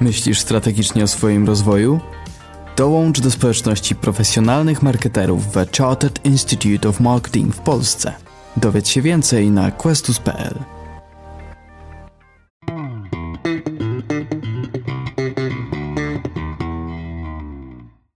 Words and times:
Myślisz 0.00 0.40
strategicznie 0.40 1.04
o 1.04 1.06
swoim 1.06 1.46
rozwoju? 1.46 2.00
Dołącz 2.76 3.20
do 3.20 3.30
społeczności 3.30 3.94
profesjonalnych 3.94 4.82
marketerów 4.82 5.46
w 5.46 5.76
Chartered 5.76 6.24
Institute 6.24 6.88
of 6.88 7.00
Marketing 7.00 7.54
w 7.54 7.60
Polsce. 7.60 8.14
Dowiedz 8.56 8.88
się 8.88 9.02
więcej 9.02 9.50
na 9.50 9.70
questus.pl. 9.70 10.58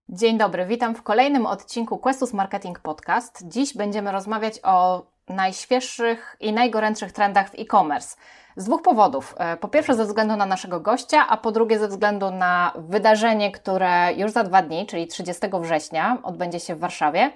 Dzień 0.09 0.39
dobry, 0.39 0.67
witam 0.67 0.95
w 0.95 1.03
kolejnym 1.03 1.47
odcinku 1.47 1.99
Questus 1.99 2.33
Marketing 2.33 2.79
Podcast. 2.79 3.43
Dziś 3.49 3.75
będziemy 3.75 4.13
rozmawiać 4.13 4.61
o 4.63 5.07
najświeższych 5.29 6.37
i 6.41 6.53
najgorętszych 6.53 7.13
trendach 7.13 7.51
w 7.51 7.55
e-commerce. 7.55 8.17
Z 8.57 8.65
dwóch 8.65 8.83
powodów. 8.83 9.35
E, 9.39 9.57
po 9.57 9.69
pierwsze, 9.69 9.95
ze 9.95 10.05
względu 10.05 10.37
na 10.37 10.47
naszego 10.47 10.81
gościa, 10.81 11.27
a 11.29 11.37
po 11.37 11.53
drugie, 11.53 11.79
ze 11.79 11.89
względu 11.89 12.31
na 12.31 12.73
wydarzenie, 12.77 13.51
które 13.51 14.13
już 14.17 14.31
za 14.31 14.45
dwa 14.45 14.63
dni, 14.63 14.87
czyli 14.87 15.07
30 15.07 15.47
września, 15.61 16.19
odbędzie 16.23 16.61
się 16.61 16.75
w 16.75 16.79
Warszawie. 16.79 17.31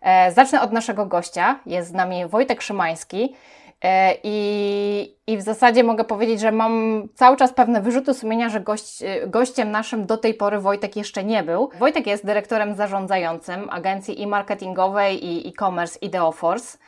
E, 0.00 0.32
zacznę 0.32 0.62
od 0.62 0.72
naszego 0.72 1.06
gościa. 1.06 1.58
Jest 1.66 1.88
z 1.88 1.92
nami 1.92 2.26
Wojtek 2.26 2.62
Szymański. 2.62 3.34
E, 3.82 4.14
I, 4.22 5.16
I 5.26 5.36
w 5.38 5.42
zasadzie 5.42 5.84
mogę 5.84 6.04
powiedzieć, 6.04 6.40
że 6.40 6.52
mam 6.52 7.02
cały 7.14 7.36
czas 7.36 7.52
pewne 7.52 7.80
wyrzuty 7.80 8.14
sumienia, 8.14 8.48
że 8.48 8.60
gość, 8.60 9.02
gościem 9.26 9.70
naszym 9.70 10.06
do 10.06 10.16
tej 10.16 10.34
pory 10.34 10.60
Wojtek 10.60 10.96
jeszcze 10.96 11.24
nie 11.24 11.42
był. 11.42 11.70
Wojtek 11.78 12.06
jest 12.06 12.26
dyrektorem 12.26 12.74
zarządzającym 12.74 13.70
agencji 13.70 14.22
e-marketingowej 14.22 15.26
i 15.26 15.48
e-commerce 15.48 15.98
Ideoforce 15.98 16.78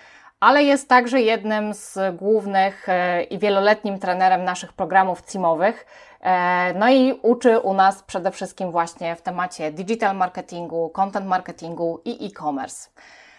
ale 0.45 0.63
jest 0.65 0.89
także 0.89 1.21
jednym 1.21 1.75
z 1.75 2.17
głównych 2.17 2.89
e, 2.89 3.23
i 3.23 3.39
wieloletnim 3.39 3.99
trenerem 3.99 4.45
naszych 4.45 4.73
programów 4.73 5.23
CIMowych. 5.33 5.87
E, 6.21 6.75
no 6.75 6.91
i 6.91 7.19
uczy 7.23 7.59
u 7.59 7.75
nas 7.75 8.03
przede 8.03 8.31
wszystkim 8.31 8.71
właśnie 8.71 9.17
w 9.17 9.23
temacie 9.23 9.73
digital 9.73 10.17
marketingu, 10.17 10.89
content 10.89 11.27
marketingu 11.27 12.01
i 12.05 12.27
e-commerce. 12.27 12.91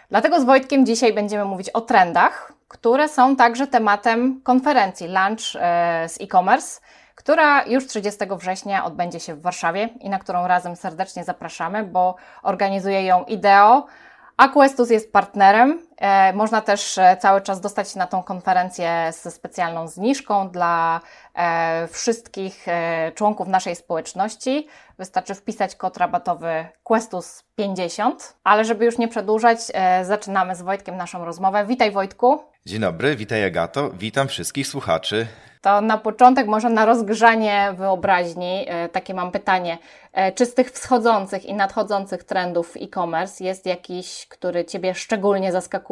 Dlatego 0.10 0.42
z 0.42 0.44
Wojtkiem 0.44 0.86
dzisiaj 0.86 1.14
będziemy 1.14 1.46
mówić 1.46 1.70
o 1.70 1.82
trendach, 1.82 2.54
które 2.68 3.10
są 3.10 3.36
także 3.36 3.68
tematem 3.68 4.42
konferencji 4.44 5.08
Lunch 5.08 5.56
e, 5.56 6.10
z 6.10 6.22
e-commerce, 6.22 6.82
która 7.16 7.66
już 7.66 7.88
30 7.88 8.20
września 8.38 8.86
odbędzie 8.86 9.20
się 9.20 9.36
w 9.36 9.42
Warszawie 9.42 9.90
i 10.02 10.10
na 10.10 10.20
którą 10.20 10.48
razem 10.48 10.76
serdecznie 10.76 11.24
zapraszamy, 11.24 11.84
bo 11.84 12.16
organizuje 12.44 13.06
ją 13.06 13.24
IDEO, 13.24 13.86
Aquestus 14.38 14.90
jest 14.90 15.12
partnerem. 15.12 15.80
E, 15.98 16.34
można 16.34 16.62
też 16.62 16.98
e, 16.98 17.18
cały 17.18 17.42
czas 17.42 17.62
dostać 17.62 17.92
się 17.92 18.00
na 18.00 18.08
tą 18.08 18.24
konferencję 18.24 19.12
ze 19.22 19.32
specjalną 19.32 19.88
zniżką 19.88 20.50
dla 20.50 21.02
e, 21.36 21.88
wszystkich 21.88 22.66
członków 23.16 23.48
naszej 23.48 23.76
społeczności. 23.76 24.68
Wystarczy 24.98 25.36
wpisać 25.36 25.76
kod 25.76 25.98
rabatowy 25.98 26.68
Questus50. 26.90 28.12
Ale 28.44 28.66
żeby 28.66 28.86
już 28.86 28.98
nie 28.98 29.08
przedłużać, 29.08 29.60
zaczynamy 30.04 30.56
z 30.56 30.62
Wojtkiem 30.62 30.98
naszą 30.98 31.26
rozmowę. 31.26 31.66
Witaj 31.66 31.92
Wojtku. 31.92 32.40
Dzień 32.66 32.82
dobry, 32.82 33.16
witaj 33.16 33.44
Agato, 33.44 33.90
witam 33.90 34.28
wszystkich 34.28 34.68
słuchaczy 34.68 35.28
to 35.66 35.82
na 35.82 35.98
początek, 35.98 36.48
może 36.48 36.70
na 36.70 36.86
rozgrzanie 36.86 37.74
wyobraźni, 37.78 38.66
takie 38.92 39.14
mam 39.14 39.32
pytanie. 39.32 39.78
Czy 40.36 40.46
z 40.46 40.54
tych 40.54 40.72
wschodzących 40.72 41.46
i 41.46 41.54
nadchodzących 41.54 42.24
trendów 42.24 42.74
e-commerce 42.82 43.44
jest 43.44 43.66
jakiś, 43.66 44.28
który 44.30 44.66
Ciebie 44.66 44.96
szczególnie 44.96 45.52
zaskakuje? 45.52 45.85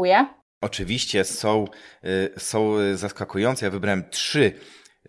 Oczywiście 0.61 1.23
są, 1.23 1.65
e, 2.03 2.39
są 2.39 2.75
zaskakujące. 2.95 3.65
Ja 3.65 3.71
wybrałem 3.71 4.09
trzy 4.09 4.53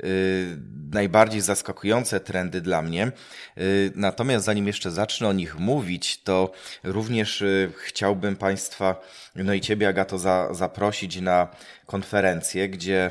Y, 0.02 0.58
najbardziej 0.92 1.40
zaskakujące 1.40 2.20
trendy 2.20 2.60
dla 2.60 2.82
mnie. 2.82 3.12
Y, 3.58 3.92
natomiast 3.94 4.44
zanim 4.44 4.66
jeszcze 4.66 4.90
zacznę 4.90 5.28
o 5.28 5.32
nich 5.32 5.58
mówić, 5.58 6.22
to 6.22 6.52
również 6.84 7.42
y, 7.42 7.72
chciałbym 7.76 8.36
Państwa, 8.36 9.00
no 9.34 9.54
i 9.54 9.60
Ciebie, 9.60 9.88
Agato, 9.88 10.18
za, 10.18 10.54
zaprosić 10.54 11.20
na 11.20 11.48
konferencję, 11.86 12.68
gdzie 12.68 13.10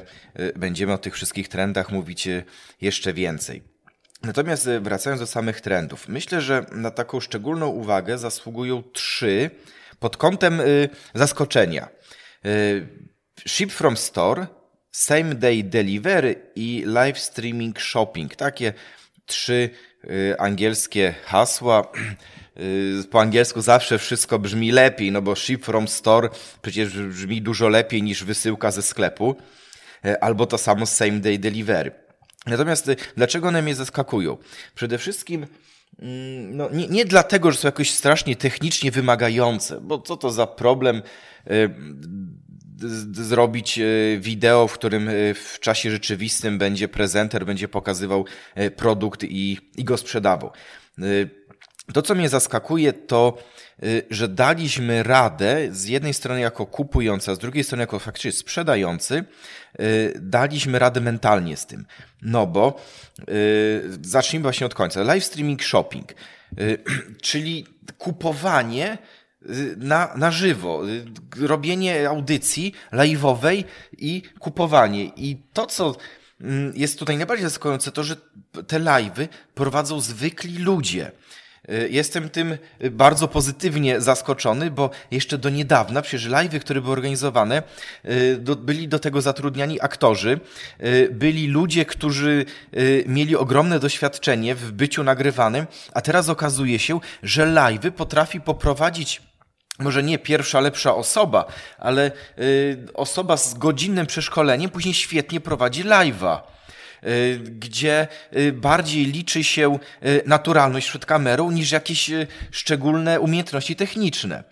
będziemy 0.56 0.94
o 0.94 0.98
tych 0.98 1.14
wszystkich 1.14 1.48
trendach 1.48 1.92
mówić 1.92 2.28
jeszcze 2.82 3.14
więcej. 3.14 3.64
Natomiast 4.24 4.70
wracając 4.82 5.20
do 5.20 5.28
samych 5.28 5.62
trendów, 5.62 6.08
myślę, 6.08 6.42
że 6.42 6.66
na 6.72 6.92
taką 6.92 7.20
szczególną 7.20 7.68
uwagę 7.68 8.18
zasługują 8.18 8.84
trzy 8.94 9.50
pod 10.04 10.18
kątem 10.18 10.62
zaskoczenia. 11.16 11.88
Ship 13.48 13.72
from 13.72 13.98
Store, 13.98 14.48
Same 14.92 15.36
Day 15.36 15.64
Delivery 15.64 16.36
i 16.56 16.84
Live 16.86 17.20
Streaming 17.20 17.80
Shopping. 17.80 18.36
Takie 18.36 18.74
trzy 19.26 19.70
y, 20.04 20.36
angielskie 20.40 21.14
hasła. 21.26 21.92
Y, 22.60 23.04
po 23.12 23.22
angielsku 23.22 23.62
zawsze 23.62 24.00
wszystko 24.00 24.40
brzmi 24.40 24.72
lepiej, 24.72 25.12
no 25.12 25.22
bo 25.22 25.36
ship 25.36 25.66
from 25.66 25.88
store 25.88 26.30
przecież 26.62 26.90
brzmi 26.98 27.42
dużo 27.42 27.70
lepiej 27.70 28.04
niż 28.04 28.24
wysyłka 28.24 28.72
ze 28.72 28.82
sklepu, 28.82 29.36
y, 30.06 30.22
albo 30.22 30.46
to 30.46 30.58
samo 30.58 30.86
same 30.86 31.20
day 31.20 31.40
delivery. 31.40 31.92
Natomiast 32.46 32.88
y, 32.88 32.96
dlaczego 33.18 33.48
one 33.48 33.62
mnie 33.62 33.76
zaskakują? 33.76 34.38
Przede 34.76 34.98
wszystkim 34.98 35.48
no, 36.52 36.70
nie, 36.70 36.88
nie 36.88 37.06
dlatego, 37.06 37.52
że 37.52 37.58
są 37.58 37.68
jakoś 37.68 37.92
strasznie 37.92 38.36
technicznie 38.36 38.92
wymagające, 38.92 39.82
bo 39.82 40.00
co 40.00 40.18
to 40.18 40.32
za 40.32 40.48
problem 40.48 41.02
zrobić 43.12 43.80
e, 43.80 43.84
wideo, 44.20 44.68
w 44.68 44.74
którym 44.74 45.10
e, 45.10 45.34
w 45.34 45.58
czasie 45.60 45.92
rzeczywistym 45.92 46.58
będzie 46.58 46.88
prezenter, 46.88 47.46
będzie 47.46 47.68
pokazywał 47.68 48.26
produkt 48.76 49.24
i, 49.24 49.58
i 49.78 49.84
go 49.84 49.98
sprzedawał. 49.98 50.52
To, 51.94 52.02
co 52.02 52.16
mnie 52.16 52.30
zaskakuje, 52.30 52.94
to, 52.94 53.38
że 54.10 54.28
daliśmy 54.28 55.04
radę 55.04 55.68
z 55.72 55.86
jednej 55.86 56.14
strony 56.14 56.40
jako 56.42 56.66
kupujący, 56.66 57.32
a 57.32 57.36
z 57.36 57.40
drugiej 57.40 57.64
strony 57.64 57.84
jako 57.84 58.00
faktycznie 58.00 58.32
sprzedający, 58.32 59.24
daliśmy 60.16 60.80
radę 60.80 61.02
mentalnie 61.02 61.58
z 61.58 61.66
tym. 61.66 61.86
No 62.22 62.48
bo 62.48 62.82
zacznijmy 64.02 64.44
właśnie 64.44 64.66
od 64.66 64.74
końca. 64.76 65.04
Live 65.04 65.24
streaming 65.24 65.64
shopping, 65.64 66.14
czyli 67.22 67.68
kupowanie 67.98 68.98
Y, 69.50 69.76
na, 69.78 70.14
na 70.16 70.32
żywo, 70.32 70.90
y, 70.90 71.06
robienie 71.48 72.10
audycji 72.10 72.74
live'owej 72.92 73.64
i 73.98 74.22
kupowanie. 74.40 75.06
I 75.06 75.38
to, 75.54 75.66
co 75.66 75.96
mm, 76.42 76.74
jest 76.76 77.00
tutaj 77.00 77.18
najbardziej 77.18 77.44
zaskakujące, 77.44 77.92
to, 77.92 78.04
że 78.04 78.16
te 78.68 78.80
live'y 78.80 79.28
prowadzą 79.54 80.02
zwykli 80.02 80.58
ludzie. 80.58 81.12
Y, 81.70 81.90
jestem 81.90 82.30
tym 82.30 82.58
bardzo 82.92 83.28
pozytywnie 83.28 84.02
zaskoczony, 84.02 84.72
bo 84.72 84.90
jeszcze 85.12 85.38
do 85.38 85.50
niedawna, 85.50 86.02
przecież 86.02 86.30
live'y, 86.30 86.60
które 86.60 86.82
były 86.82 86.94
organizowane, 86.94 87.64
byli 88.58 88.88
do 88.88 89.00
tego 89.00 89.22
zatrudniani 89.22 89.82
aktorzy, 89.82 90.40
byli 91.12 91.48
ludzie, 91.48 91.86
którzy 91.86 92.46
mieli 93.06 93.36
ogromne 93.36 93.80
doświadczenie 93.80 94.56
w 94.56 94.72
byciu 94.72 95.04
nagrywanym, 95.04 95.68
a 95.94 96.02
teraz 96.02 96.30
okazuje 96.30 96.80
się, 96.80 97.00
że 97.24 97.48
live'y 97.48 97.92
potrafi 97.92 98.42
poprowadzić 98.42 99.22
może 99.80 100.04
nie 100.04 100.20
pierwsza 100.20 100.60
lepsza 100.60 100.96
osoba, 100.96 101.46
ale 101.78 102.12
y, 102.40 102.78
osoba 102.94 103.38
z 103.38 103.54
godzinnym 103.54 104.06
przeszkoleniem 104.06 104.70
później 104.70 104.94
świetnie 104.94 105.42
prowadzi 105.42 105.84
live'a. 105.84 106.38
y, 106.38 106.42
gdzie 107.44 108.08
y, 108.38 108.54
bardziej 108.54 109.06
liczy 109.06 109.44
się 109.44 109.80
y, 110.06 110.22
naturalność 110.26 110.90
przed 110.90 111.06
kamerą 111.06 111.52
niż 111.52 111.72
jakieś 111.72 112.12
szczególne 112.52 113.20
umiejętności 113.20 113.76
techniczne. 113.76 114.44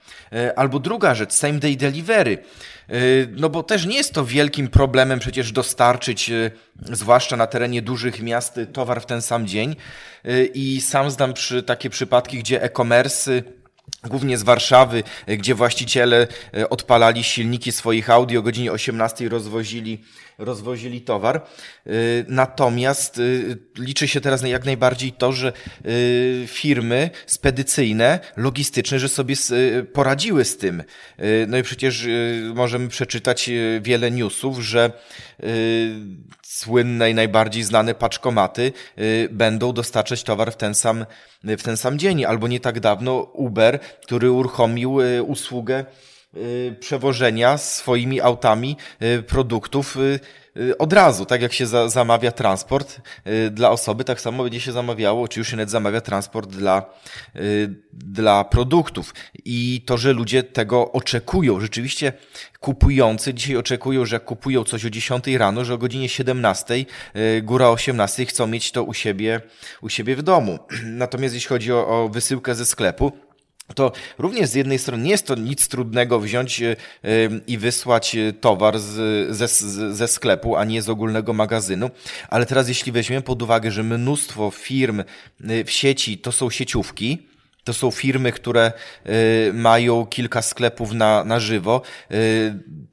Albo 0.56 0.80
druga 0.80 1.16
rzecz, 1.16 1.34
same 1.34 1.60
day 1.60 1.76
delivery. 1.76 2.38
No 3.38 3.50
bo 3.50 3.64
też 3.64 3.86
nie 3.86 3.96
jest 3.96 4.14
to 4.14 4.26
wielkim 4.26 4.68
problemem 4.68 5.20
przecież 5.20 5.52
dostarczyć, 5.52 6.32
zwłaszcza 6.92 7.38
na 7.38 7.48
terenie 7.48 7.82
dużych 7.82 8.22
miast, 8.22 8.60
towar 8.74 9.02
w 9.02 9.06
ten 9.06 9.22
sam 9.22 9.48
dzień. 9.48 9.76
I 10.54 10.82
sam 10.82 11.12
znam 11.12 11.34
przy 11.34 11.64
takie 11.64 11.90
przypadki, 11.90 12.40
gdzie 12.40 12.64
e-commerce 12.64 13.44
głównie 14.04 14.38
z 14.38 14.44
Warszawy, 14.44 15.04
e, 15.28 15.38
gdzie 15.38 15.56
właściciele 15.56 16.28
e, 16.58 16.70
odpalali 16.70 17.24
silniki 17.24 17.72
swoich 17.72 18.10
Audi 18.10 18.38
o 18.38 18.42
godzinie 18.42 18.72
18 18.72 19.30
rozwozili, 19.30 20.04
rozwozili 20.38 21.02
towar. 21.02 21.36
E, 21.38 21.92
natomiast 22.28 23.22
liczy 23.78 24.08
się 24.08 24.22
teraz 24.22 24.44
jak 24.44 24.66
najbardziej 24.66 25.12
to, 25.12 25.32
że 25.32 25.54
firmy 26.48 27.10
spedycyjne, 27.26 28.20
logistyczne, 28.38 29.00
że 29.00 29.10
sobie 29.10 29.36
poradziły 29.94 30.46
z 30.46 30.58
tym. 30.58 30.84
No 31.48 31.58
i 31.58 31.64
przecież 31.64 32.08
możemy 32.56 32.88
przeczytać 32.88 33.50
wiele 33.82 34.12
newsów, 34.12 34.60
że 34.60 34.92
słynne 36.42 37.12
i 37.12 37.14
najbardziej 37.14 37.64
znane 37.64 37.96
paczkomaty 37.96 38.74
będą 39.30 39.74
dostarczać 39.74 40.24
towar 40.24 40.52
w 40.52 40.58
ten 40.58 40.76
sam, 40.76 41.06
w 41.44 41.64
ten 41.64 41.78
sam 41.78 42.00
dzień. 42.00 42.26
Albo 42.26 42.48
nie 42.48 42.60
tak 42.60 42.80
dawno 42.80 43.18
Uber, 43.22 43.80
który 44.02 44.32
uruchomił 44.32 45.02
y, 45.02 45.24
usługę 45.24 45.86
y, 46.38 46.76
przewożenia 46.80 47.58
swoimi 47.58 48.22
autami 48.22 48.78
produktów 49.28 49.98
od 50.80 50.94
razu, 50.94 51.26
tak 51.26 51.42
jak 51.42 51.54
się 51.54 51.68
za, 51.68 51.90
zamawia 51.90 52.32
transport 52.32 53.02
dla 53.52 53.70
osoby, 53.70 54.04
tak 54.04 54.22
samo 54.22 54.44
będzie 54.44 54.60
się 54.60 54.72
zamawiało, 54.72 55.28
czy 55.28 55.40
już 55.40 55.50
się 55.50 55.58
nawet 55.58 55.70
zamawia 55.70 56.02
transport 56.02 56.50
dla, 56.50 56.86
dla 57.94 58.44
produktów. 58.44 59.14
I 59.46 59.84
to, 59.86 59.98
że 59.98 60.14
ludzie 60.14 60.44
tego 60.44 60.92
oczekują, 60.92 61.60
rzeczywiście 61.60 62.14
kupujący 62.60 63.34
dzisiaj 63.34 63.58
oczekują, 63.58 64.06
że 64.06 64.16
jak 64.16 64.26
kupują 64.26 64.64
coś 64.64 64.86
o 64.86 64.90
10 64.90 65.28
rano, 65.28 65.66
że 65.66 65.74
o 65.74 65.78
godzinie 65.78 66.10
17, 66.10 66.86
góra 67.44 67.70
18 67.70 68.26
chcą 68.26 68.48
mieć 68.48 68.72
to 68.72 68.84
u 68.84 68.94
siebie, 68.94 69.42
u 69.82 69.90
siebie 69.90 70.16
w 70.16 70.24
domu. 70.24 70.60
Natomiast 70.86 71.36
jeśli 71.36 71.50
chodzi 71.50 71.74
o, 71.74 71.88
o 71.88 72.10
wysyłkę 72.10 72.56
ze 72.56 72.66
sklepu, 72.66 73.12
to 73.74 73.92
również 74.18 74.50
z 74.50 74.56
jednej 74.56 74.80
strony 74.80 75.04
nie 75.04 75.12
jest 75.12 75.28
to 75.28 75.36
nic 75.36 75.68
trudnego 75.68 76.20
wziąć 76.20 76.62
e, 76.62 76.76
i 77.48 77.58
wysłać 77.58 78.16
e, 78.16 78.34
towar 78.34 78.80
z, 78.80 79.36
ze, 79.36 79.48
ze 79.94 80.08
sklepu, 80.08 80.56
a 80.56 80.66
nie 80.66 80.82
z 80.82 80.90
ogólnego 80.90 81.34
magazynu, 81.34 81.90
ale 82.30 82.46
teraz 82.46 82.68
jeśli 82.68 82.92
weźmiemy 82.92 83.22
pod 83.22 83.42
uwagę, 83.42 83.72
że 83.72 83.84
mnóstwo 83.84 84.52
firm 84.52 85.00
e, 85.00 85.04
w 85.64 85.72
sieci 85.72 86.18
to 86.18 86.32
są 86.32 86.50
sieciówki, 86.50 87.28
to 87.64 87.74
są 87.74 87.92
firmy, 87.92 88.32
które 88.32 88.72
mają 89.54 90.06
kilka 90.06 90.42
sklepów 90.42 90.94
na, 90.94 91.24
na 91.24 91.40
żywo, 91.40 91.82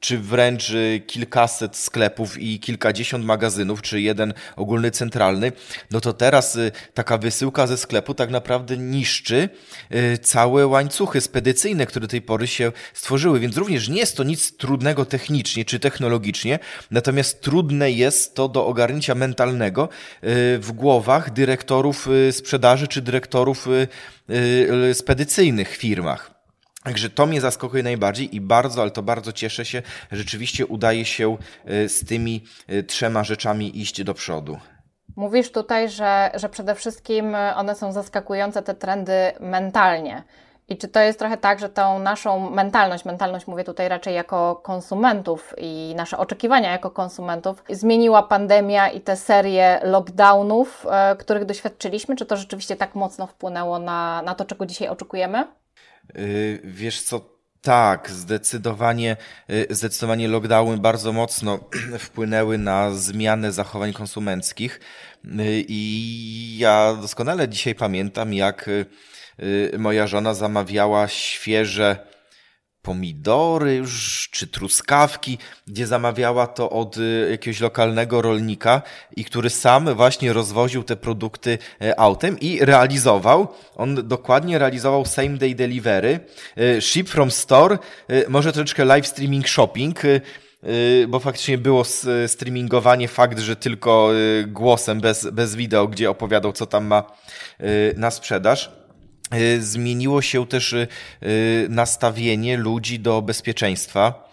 czy 0.00 0.18
wręcz 0.18 0.70
y, 0.70 1.02
kilkaset 1.06 1.76
sklepów 1.76 2.38
i 2.38 2.60
kilkadziesiąt 2.60 3.24
magazynów, 3.24 3.82
czy 3.82 4.00
jeden 4.00 4.34
ogólny 4.56 4.90
centralny. 4.90 5.52
No 5.90 6.00
to 6.00 6.12
teraz 6.12 6.58
taka 6.94 7.18
wysyłka 7.18 7.66
ze 7.66 7.76
sklepu 7.76 8.14
tak 8.14 8.30
naprawdę 8.30 8.76
niszczy 8.76 9.48
całe 10.22 10.66
łańcuchy 10.66 11.20
spedycyjne, 11.20 11.86
które 11.86 12.00
do 12.06 12.10
tej 12.10 12.22
pory 12.22 12.46
się 12.46 12.72
stworzyły. 12.94 13.40
Więc 13.40 13.56
również 13.56 13.88
nie 13.88 14.00
jest 14.00 14.16
to 14.16 14.24
nic 14.24 14.56
trudnego 14.56 15.04
technicznie 15.04 15.64
czy 15.64 15.80
technologicznie, 15.80 16.58
natomiast 16.90 17.40
trudne 17.40 17.90
jest 17.90 18.34
to 18.34 18.48
do 18.48 18.66
ogarnięcia 18.66 19.14
mentalnego 19.14 19.88
w 20.58 20.68
głowach 20.74 21.32
dyrektorów 21.32 22.08
sprzedaży 22.30 22.88
czy 22.88 23.02
dyrektorów 23.02 23.68
Y, 24.30 24.94
spedycyjnych 24.94 25.76
firmach. 25.76 26.37
Także 26.84 27.10
to 27.10 27.26
mnie 27.26 27.40
zaskakuje 27.40 27.82
najbardziej 27.82 28.36
i 28.36 28.40
bardzo, 28.40 28.82
ale 28.82 28.90
to 28.90 29.02
bardzo 29.02 29.32
cieszę 29.32 29.64
się, 29.64 29.82
rzeczywiście 30.12 30.66
udaje 30.66 31.04
się 31.04 31.36
y, 31.70 31.88
z 31.88 32.04
tymi 32.04 32.44
y, 32.70 32.82
trzema 32.82 33.24
rzeczami 33.24 33.80
iść 33.80 34.04
do 34.04 34.14
przodu. 34.14 34.58
Mówisz 35.16 35.52
tutaj, 35.52 35.88
że, 35.88 36.30
że 36.34 36.48
przede 36.48 36.74
wszystkim 36.74 37.36
one 37.56 37.74
są 37.74 37.92
zaskakujące, 37.92 38.62
te 38.62 38.74
trendy 38.74 39.12
mentalnie. 39.40 40.22
I 40.68 40.76
czy 40.76 40.88
to 40.88 41.00
jest 41.00 41.18
trochę 41.18 41.36
tak, 41.36 41.58
że 41.58 41.68
tą 41.68 41.98
naszą 41.98 42.50
mentalność, 42.50 43.04
mentalność 43.04 43.46
mówię 43.46 43.64
tutaj 43.64 43.88
raczej 43.88 44.14
jako 44.14 44.56
konsumentów 44.56 45.54
i 45.56 45.94
nasze 45.96 46.18
oczekiwania 46.18 46.72
jako 46.72 46.90
konsumentów, 46.90 47.64
zmieniła 47.70 48.22
pandemia 48.22 48.88
i 48.88 49.00
te 49.00 49.16
serie 49.16 49.80
lockdownów, 49.82 50.86
e, 50.90 51.16
których 51.16 51.44
doświadczyliśmy? 51.44 52.16
Czy 52.16 52.26
to 52.26 52.36
rzeczywiście 52.36 52.76
tak 52.76 52.94
mocno 52.94 53.26
wpłynęło 53.26 53.78
na, 53.78 54.22
na 54.22 54.34
to, 54.34 54.44
czego 54.44 54.66
dzisiaj 54.66 54.88
oczekujemy? 54.88 55.44
Yy, 56.14 56.60
wiesz 56.64 57.02
co, 57.02 57.38
tak, 57.60 58.10
zdecydowanie, 58.10 59.16
y, 59.50 59.66
zdecydowanie 59.70 60.28
lockdowny 60.28 60.78
bardzo 60.78 61.12
mocno 61.12 61.58
wpłynęły 61.98 62.58
na 62.58 62.90
zmianę 62.90 63.52
zachowań 63.52 63.92
konsumenckich. 63.92 64.80
Y, 65.24 65.64
i 65.68 66.58
ja 66.58 66.94
doskonale 67.00 67.48
dzisiaj 67.48 67.74
pamiętam, 67.74 68.34
jak 68.34 68.70
Y, 69.42 69.78
moja 69.78 70.06
żona 70.06 70.34
zamawiała 70.34 71.08
świeże 71.08 72.06
pomidory 72.88 73.74
już, 73.74 74.28
czy 74.32 74.46
truskawki, 74.46 75.38
gdzie 75.66 75.86
zamawiała 75.86 76.46
to 76.46 76.70
od 76.70 76.96
y, 76.96 77.28
jakiegoś 77.30 77.60
lokalnego 77.60 78.22
rolnika 78.22 78.82
i 79.16 79.24
który 79.24 79.50
sam 79.50 79.94
właśnie 79.94 80.32
rozwoził 80.32 80.82
te 80.82 80.96
produkty 80.96 81.58
y, 81.82 81.98
autem 81.98 82.40
i 82.40 82.64
realizował, 82.64 83.48
on 83.76 84.08
dokładnie 84.08 84.58
realizował 84.58 85.04
same 85.04 85.28
day 85.28 85.54
delivery, 85.54 86.20
ship 86.80 87.08
from 87.08 87.30
store, 87.30 87.78
może 88.28 88.52
troszeczkę 88.52 88.84
live 88.84 89.06
streaming 89.06 89.48
shopping, 89.48 90.00
bo 91.08 91.20
faktycznie 91.20 91.58
było 91.58 91.82
streamingowanie, 92.26 93.08
fakt, 93.08 93.38
że 93.38 93.56
tylko 93.56 94.10
głosem, 94.46 95.00
bez, 95.00 95.30
bez 95.30 95.54
wideo, 95.54 95.88
gdzie 95.88 96.10
opowiadał, 96.10 96.52
co 96.52 96.66
tam 96.66 96.86
ma 96.86 97.12
na 97.96 98.10
sprzedaż. 98.10 98.77
Y, 99.34 99.62
zmieniło 99.62 100.22
się 100.22 100.46
też 100.46 100.72
y, 100.72 100.88
y, 101.22 101.66
nastawienie 101.70 102.56
ludzi 102.56 103.00
do 103.00 103.22
bezpieczeństwa 103.22 104.28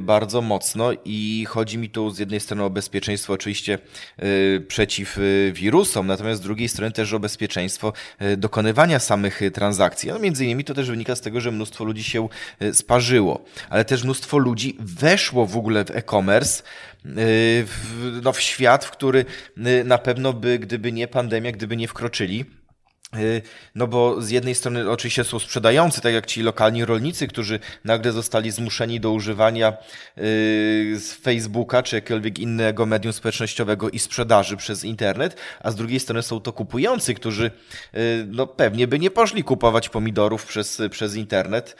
bardzo 0.00 0.42
mocno 0.42 0.90
i 1.04 1.46
chodzi 1.48 1.78
mi 1.78 1.90
tu 1.90 2.10
z 2.10 2.18
jednej 2.18 2.40
strony 2.40 2.64
o 2.64 2.70
bezpieczeństwo 2.70 3.32
oczywiście 3.32 3.78
przeciw 4.68 5.18
wirusom, 5.52 6.06
natomiast 6.06 6.40
z 6.40 6.44
drugiej 6.44 6.68
strony 6.68 6.92
też 6.92 7.12
o 7.12 7.20
bezpieczeństwo 7.20 7.92
dokonywania 8.36 8.98
samych 8.98 9.40
transakcji. 9.54 10.08
No 10.08 10.18
między 10.18 10.44
innymi 10.44 10.64
to 10.64 10.74
też 10.74 10.90
wynika 10.90 11.16
z 11.16 11.20
tego, 11.20 11.40
że 11.40 11.50
mnóstwo 11.50 11.84
ludzi 11.84 12.04
się 12.04 12.28
sparzyło, 12.72 13.44
ale 13.70 13.84
też 13.84 14.04
mnóstwo 14.04 14.38
ludzi 14.38 14.76
weszło 14.80 15.46
w 15.46 15.56
ogóle 15.56 15.84
w 15.84 15.90
e-commerce, 15.90 16.62
w, 17.04 18.20
no, 18.22 18.32
w 18.32 18.40
świat, 18.40 18.84
w 18.84 18.90
który 18.90 19.24
na 19.84 19.98
pewno 19.98 20.32
by, 20.32 20.58
gdyby 20.58 20.92
nie 20.92 21.08
pandemia, 21.08 21.52
gdyby 21.52 21.76
nie 21.76 21.88
wkroczyli, 21.88 22.44
no 23.74 23.86
bo 23.86 24.22
z 24.22 24.30
jednej 24.30 24.54
strony 24.54 24.90
oczywiście 24.90 25.24
są 25.24 25.38
sprzedający, 25.38 26.00
tak 26.00 26.14
jak 26.14 26.26
ci 26.26 26.42
lokalni 26.42 26.84
rolnicy, 26.84 27.28
którzy 27.28 27.60
nagle 27.84 28.12
zostali 28.12 28.50
zmuszeni 28.50 29.00
do 29.00 29.12
używania 29.12 29.76
y, 30.18 30.96
Facebooka 31.22 31.82
czy 31.82 31.96
jakiegokolwiek 31.96 32.38
innego 32.38 32.86
medium 32.86 33.12
społecznościowego 33.12 33.90
i 33.90 33.98
sprzedaży 33.98 34.56
przez 34.56 34.84
internet, 34.84 35.36
a 35.60 35.70
z 35.70 35.76
drugiej 35.76 36.00
strony 36.00 36.22
są 36.22 36.40
to 36.40 36.52
kupujący, 36.52 37.14
którzy 37.14 37.50
y, 37.94 38.26
no 38.28 38.46
pewnie 38.46 38.86
by 38.86 38.98
nie 38.98 39.10
poszli 39.10 39.44
kupować 39.44 39.88
pomidorów 39.88 40.46
przez, 40.46 40.82
przez 40.90 41.14
internet. 41.14 41.76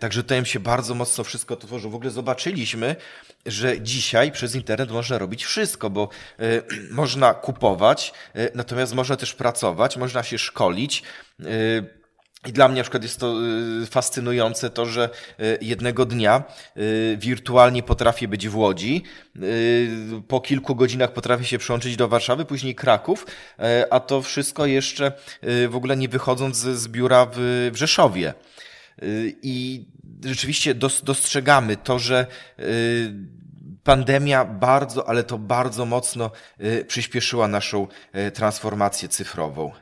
Także 0.00 0.24
to 0.24 0.34
im 0.34 0.44
się 0.44 0.60
bardzo 0.60 0.94
mocno 0.94 1.24
wszystko 1.24 1.56
tworzy. 1.56 1.88
W 1.88 1.94
ogóle 1.94 2.10
zobaczyliśmy, 2.10 2.96
że 3.46 3.80
dzisiaj 3.80 4.32
przez 4.32 4.54
internet 4.54 4.90
można 4.90 5.18
robić 5.18 5.44
wszystko, 5.44 5.90
bo 5.90 6.08
y, 6.40 6.62
można 6.90 7.34
kupować, 7.34 8.12
y, 8.36 8.50
natomiast 8.54 8.94
można 8.94 9.16
też 9.16 9.34
pracować, 9.34 9.96
można 9.96 10.22
się 10.22 10.38
szkolić. 10.38 10.51
Y, 11.40 12.02
i 12.46 12.52
dla 12.52 12.68
mnie 12.68 12.76
na 12.76 12.82
przykład 12.82 13.02
jest 13.02 13.20
to 13.20 13.34
fascynujące 13.90 14.70
to, 14.70 14.86
że 14.86 15.10
jednego 15.60 16.06
dnia 16.06 16.44
wirtualnie 17.16 17.82
potrafię 17.82 18.28
być 18.28 18.48
w 18.48 18.56
Łodzi, 18.56 19.02
po 20.28 20.40
kilku 20.40 20.74
godzinach 20.74 21.12
potrafię 21.12 21.44
się 21.44 21.58
przyłączyć 21.58 21.96
do 21.96 22.08
Warszawy, 22.08 22.44
później 22.44 22.74
Kraków, 22.74 23.26
a 23.90 24.00
to 24.00 24.22
wszystko 24.22 24.66
jeszcze 24.66 25.12
w 25.68 25.72
ogóle 25.76 25.96
nie 25.96 26.08
wychodząc 26.08 26.56
z 26.56 26.88
biura 26.88 27.26
w 27.32 27.70
Rzeszowie. 27.74 28.34
I 29.42 29.86
rzeczywiście 30.24 30.74
dostrzegamy 31.02 31.76
to, 31.76 31.98
że 31.98 32.26
y, 32.58 33.12
pandemia 33.84 34.44
bardzo, 34.44 35.08
ale 35.08 35.24
to 35.24 35.38
bardzo 35.38 35.84
mocno 35.84 36.30
y, 36.60 36.84
przyspieszyła 36.84 37.48
naszą 37.48 37.86
y, 38.16 38.30
transformację 38.30 39.08
cyfrową. 39.08 39.72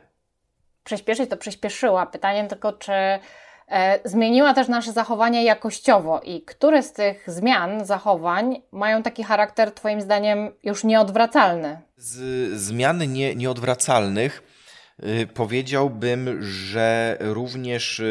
Przyspieszyć 0.91 1.31
to 1.31 1.37
przyspieszyła. 1.37 2.07
Pytanie 2.07 2.49
tylko, 2.49 2.73
czy 2.73 2.93
e, 2.93 3.21
zmieniła 4.05 4.55
też 4.55 4.69
nasze 4.69 4.93
zachowania 4.93 5.43
jakościowo 5.43 6.21
i 6.21 6.43
które 6.43 6.83
z 6.83 6.93
tych 6.93 7.25
zmian, 7.27 7.85
zachowań 7.85 8.63
mają 8.73 9.03
taki 9.03 9.25
charakter, 9.25 9.73
Twoim 9.73 10.01
zdaniem, 10.01 10.51
już 10.63 10.85
nieodwracalny? 10.85 11.81
Z 11.97 12.19
zmian 12.61 13.13
nie, 13.13 13.35
nieodwracalnych 13.35 14.43
powiedziałbym, 15.35 16.43
że 16.43 17.17
również 17.21 18.03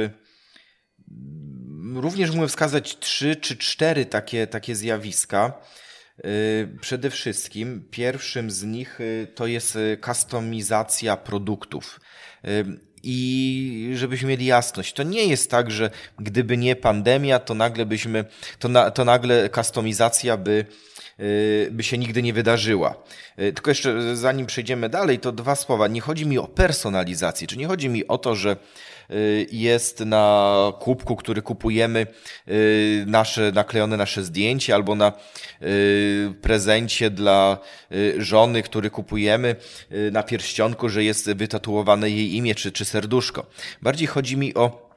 również 1.95 2.29
mógłbym 2.29 2.49
wskazać 2.49 2.99
trzy 2.99 3.35
czy 3.35 3.57
cztery 3.57 4.05
takie, 4.05 4.47
takie 4.47 4.75
zjawiska. 4.75 5.53
Y, 6.25 6.77
przede 6.81 7.09
wszystkim 7.09 7.83
pierwszym 7.91 8.51
z 8.51 8.63
nich 8.63 9.01
y, 9.01 9.27
to 9.35 9.47
jest 9.47 9.77
kustomizacja 10.01 11.17
produktów. 11.17 11.99
Y, 12.45 12.65
I 13.03 13.91
żebyśmy 13.95 14.29
mieli 14.29 14.45
jasność, 14.45 14.93
to 14.93 15.03
nie 15.03 15.25
jest 15.25 15.51
tak, 15.51 15.71
że 15.71 15.91
gdyby 16.19 16.57
nie 16.57 16.75
pandemia, 16.75 17.39
to 17.39 17.53
nagle 17.53 17.85
byśmy, 17.85 18.25
to, 18.59 18.67
na, 18.67 18.91
to 18.91 19.05
nagle 19.05 19.49
kustomizacja 19.49 20.37
by, 20.37 20.65
by 21.71 21.83
się 21.83 21.97
nigdy 21.97 22.21
nie 22.21 22.33
wydarzyła. 22.33 23.03
Tylko 23.35 23.71
jeszcze 23.71 24.15
zanim 24.15 24.45
przejdziemy 24.45 24.89
dalej, 24.89 25.19
to 25.19 25.31
dwa 25.31 25.55
słowa. 25.55 25.87
Nie 25.87 26.01
chodzi 26.01 26.25
mi 26.25 26.37
o 26.37 26.47
personalizację, 26.47 27.47
czy 27.47 27.57
nie 27.57 27.67
chodzi 27.67 27.89
mi 27.89 28.07
o 28.07 28.17
to, 28.17 28.35
że 28.35 28.55
Y, 28.55 28.98
jest 29.51 29.99
na 29.99 30.73
kubku, 30.79 31.15
który 31.15 31.41
kupujemy, 31.41 32.07
y, 32.47 33.03
nasze, 33.07 33.51
naklejone 33.51 33.97
nasze 33.97 34.23
zdjęcie 34.23 34.75
albo 34.75 34.95
na 34.95 35.13
y, 35.61 36.33
prezencie 36.41 37.09
dla 37.09 37.57
żony, 38.17 38.63
który 38.63 38.89
kupujemy 38.89 39.55
na 40.11 40.23
pierścionku, 40.23 40.89
że 40.89 41.03
jest 41.03 41.33
wytatuowane 41.33 42.09
jej 42.09 42.35
imię 42.35 42.55
czy, 42.55 42.71
czy 42.71 42.85
serduszko. 42.85 43.45
Bardziej 43.81 44.07
chodzi 44.07 44.37
mi 44.37 44.53
o 44.53 44.89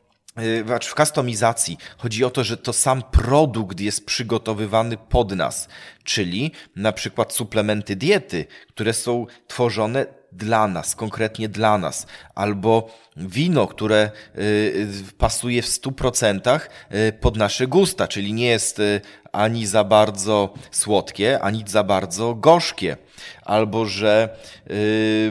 znaczy 0.66 0.90
w 0.90 0.94
kustomizacji 0.94 1.78
chodzi 1.98 2.24
o 2.24 2.30
to, 2.30 2.44
że 2.44 2.56
to 2.56 2.72
sam 2.72 3.02
produkt 3.02 3.80
jest 3.80 4.06
przygotowywany 4.06 4.96
pod 4.96 5.32
nas, 5.32 5.68
czyli 6.04 6.52
na 6.76 6.92
przykład 6.92 7.32
suplementy 7.32 7.96
diety, 7.96 8.46
które 8.68 8.92
są 8.92 9.26
tworzone 9.46 10.21
dla 10.32 10.68
nas, 10.68 10.96
konkretnie 10.96 11.48
dla 11.48 11.78
nas, 11.78 12.06
albo 12.34 12.88
wino, 13.16 13.66
które 13.66 14.10
y, 14.38 14.86
pasuje 15.18 15.62
w 15.62 15.66
100% 15.66 16.60
y, 16.60 17.12
pod 17.12 17.36
nasze 17.36 17.66
gusta, 17.66 18.08
czyli 18.08 18.32
nie 18.32 18.46
jest 18.46 18.78
y, 18.78 19.00
ani 19.32 19.66
za 19.66 19.84
bardzo 19.84 20.54
słodkie, 20.70 21.40
ani 21.40 21.64
za 21.66 21.84
bardzo 21.84 22.34
gorzkie. 22.34 22.96
Albo 23.42 23.86
że 23.86 24.36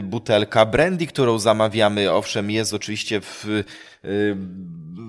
butelka 0.02 0.66
brandy, 0.66 1.06
którą 1.06 1.38
zamawiamy, 1.38 2.12
owszem, 2.12 2.50
jest 2.50 2.74
oczywiście 2.74 3.20
w, 3.20 3.46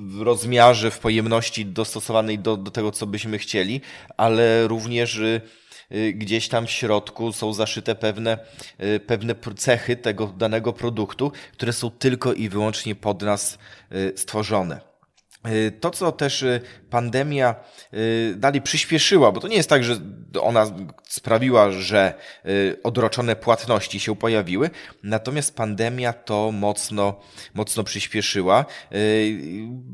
w 0.07 0.21
rozmiarze, 0.21 0.91
w 0.91 1.00
pojemności 1.00 1.65
dostosowanej 1.65 2.39
do, 2.39 2.57
do 2.57 2.71
tego, 2.71 2.91
co 2.91 3.07
byśmy 3.07 3.38
chcieli, 3.38 3.81
ale 4.17 4.67
również 4.67 5.17
Y, 5.17 5.41
gdzieś 6.13 6.47
tam 6.47 6.67
w 6.67 6.71
środku 6.71 7.31
są 7.31 7.53
zaszyte 7.53 7.95
pewne, 7.95 8.37
y, 8.83 8.99
pewne 8.99 9.35
cechy 9.57 9.95
tego 9.95 10.27
danego 10.27 10.73
produktu, 10.73 11.31
które 11.53 11.73
są 11.73 11.91
tylko 11.91 12.33
i 12.33 12.49
wyłącznie 12.49 12.95
pod 12.95 13.21
nas 13.21 13.57
y, 13.91 14.13
stworzone. 14.15 14.93
To, 15.79 15.91
co 15.91 16.11
też 16.11 16.45
pandemia 16.89 17.55
dalej 18.35 18.61
przyspieszyła, 18.61 19.31
bo 19.31 19.39
to 19.39 19.47
nie 19.47 19.55
jest 19.55 19.69
tak, 19.69 19.83
że 19.83 19.97
ona 20.41 20.65
sprawiła, 21.03 21.71
że 21.71 22.13
odroczone 22.83 23.35
płatności 23.35 23.99
się 23.99 24.15
pojawiły, 24.15 24.69
natomiast 25.03 25.55
pandemia 25.55 26.13
to 26.13 26.51
mocno, 26.51 27.19
mocno 27.53 27.83
przyspieszyła 27.83 28.65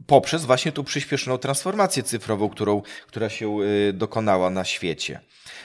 poprzez 0.08 0.46
właśnie 0.46 0.72
tą 0.72 0.84
przyspieszoną 0.84 1.38
transformację 1.38 2.04
cyfrową, 2.04 2.50
którą, 2.50 2.82
która 3.08 3.30
się 3.30 3.58
dokonała 3.94 4.50
na 4.50 4.66
świecie. 4.66 5.20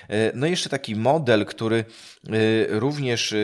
E, 0.08 0.32
no 0.34 0.46
i 0.46 0.50
jeszcze 0.50 0.68
taki 0.68 0.96
model, 0.96 1.46
który 1.46 1.76
e, 1.78 2.32
również 2.68 3.32
e, 3.32 3.36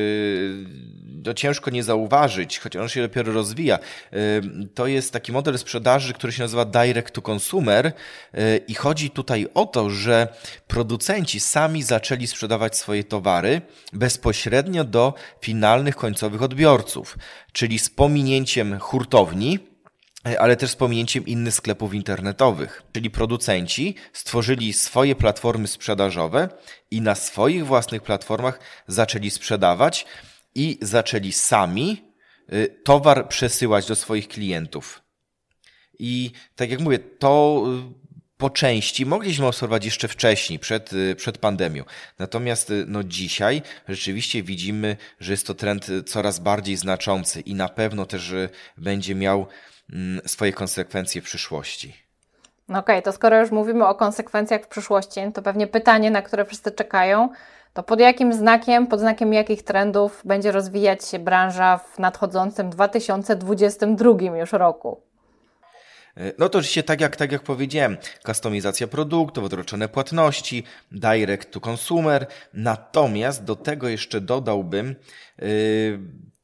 to 1.24 1.34
ciężko 1.34 1.70
nie 1.70 1.82
zauważyć, 1.82 2.58
choć 2.58 2.76
on 2.76 2.88
się 2.88 3.02
dopiero 3.02 3.32
rozwija. 3.32 3.78
To 4.74 4.86
jest 4.86 5.12
taki 5.12 5.32
model 5.32 5.58
sprzedaży, 5.58 6.12
który 6.12 6.32
się 6.32 6.42
nazywa 6.42 6.64
direct 6.64 7.10
to 7.10 7.32
consumer 7.32 7.92
i 8.68 8.74
chodzi 8.74 9.10
tutaj 9.10 9.46
o 9.54 9.66
to, 9.66 9.90
że 9.90 10.28
producenci 10.66 11.40
sami 11.40 11.82
zaczęli 11.82 12.26
sprzedawać 12.26 12.76
swoje 12.76 13.04
towary 13.04 13.62
bezpośrednio 13.92 14.84
do 14.84 15.14
finalnych 15.40 15.96
końcowych 15.96 16.42
odbiorców, 16.42 17.18
czyli 17.52 17.78
z 17.78 17.90
pominięciem 17.90 18.78
hurtowni, 18.78 19.58
ale 20.24 20.56
też 20.56 20.70
z 20.70 20.76
pominięciem 20.76 21.26
innych 21.26 21.54
sklepów 21.54 21.94
internetowych. 21.94 22.82
Czyli 22.92 23.10
producenci 23.10 23.94
stworzyli 24.12 24.72
swoje 24.72 25.14
platformy 25.14 25.68
sprzedażowe 25.68 26.48
i 26.90 27.00
na 27.00 27.14
swoich 27.14 27.66
własnych 27.66 28.02
platformach 28.02 28.60
zaczęli 28.86 29.30
sprzedawać 29.30 30.06
i 30.54 30.78
zaczęli 30.82 31.32
sami 31.32 32.04
e, 32.48 32.68
towar 32.68 33.28
przesyłać 33.28 33.86
do 33.86 33.96
swoich 33.96 34.28
klientów. 34.28 35.02
I 35.98 36.30
tak 36.56 36.70
jak 36.70 36.80
mówię, 36.80 36.98
to 36.98 37.64
e, 37.66 37.92
po 38.36 38.50
części 38.50 39.06
mogliśmy 39.06 39.46
obserwować 39.46 39.84
jeszcze 39.84 40.08
wcześniej, 40.08 40.58
przed, 40.58 40.90
przed 41.16 41.38
pandemią. 41.38 41.84
Natomiast 42.18 42.72
no, 42.86 43.04
dzisiaj 43.04 43.62
rzeczywiście 43.88 44.42
widzimy, 44.42 44.96
że 45.20 45.32
jest 45.32 45.46
to 45.46 45.54
trend 45.54 45.86
coraz 46.06 46.38
bardziej 46.38 46.76
znaczący 46.76 47.40
i 47.40 47.54
na 47.54 47.68
pewno 47.68 48.06
też 48.06 48.34
będzie 48.76 49.14
miał 49.14 49.46
swoje 50.26 50.52
konsekwencje 50.52 51.22
w 51.22 51.24
przyszłości. 51.24 51.96
No 52.68 52.78
okej, 52.78 52.94
okay, 52.94 53.02
to 53.02 53.12
skoro 53.12 53.40
już 53.40 53.50
mówimy 53.50 53.86
o 53.86 53.94
konsekwencjach 53.94 54.62
w 54.62 54.68
przyszłości, 54.68 55.20
to 55.34 55.42
pewnie 55.42 55.66
pytanie, 55.66 56.10
na 56.10 56.22
które 56.22 56.44
wszyscy 56.44 56.70
czekają, 56.70 57.28
to 57.72 57.82
pod 57.82 58.00
jakim 58.00 58.32
znakiem, 58.32 58.86
pod 58.86 59.00
znakiem 59.00 59.32
jakich 59.32 59.62
trendów 59.62 60.22
będzie 60.24 60.52
rozwijać 60.52 61.04
się 61.04 61.18
branża 61.18 61.78
w 61.78 61.98
nadchodzącym 61.98 62.70
2022 62.70 64.36
już 64.36 64.52
roku? 64.52 65.00
E, 66.16 66.32
no 66.38 66.48
to 66.48 66.58
oczywiście 66.58 66.82
tak 66.82 67.00
jak, 67.00 67.16
tak 67.16 67.32
jak 67.32 67.42
powiedziałem, 67.42 67.96
kustomizacja 68.24 68.86
produktów, 68.86 69.44
odroczone 69.44 69.88
płatności, 69.88 70.64
direct 70.92 71.50
to 71.50 71.60
consumer, 71.70 72.26
natomiast 72.54 73.44
do 73.44 73.56
tego 73.56 73.88
jeszcze 73.88 74.20
dodałbym 74.20 74.94
yy, 75.38 76.00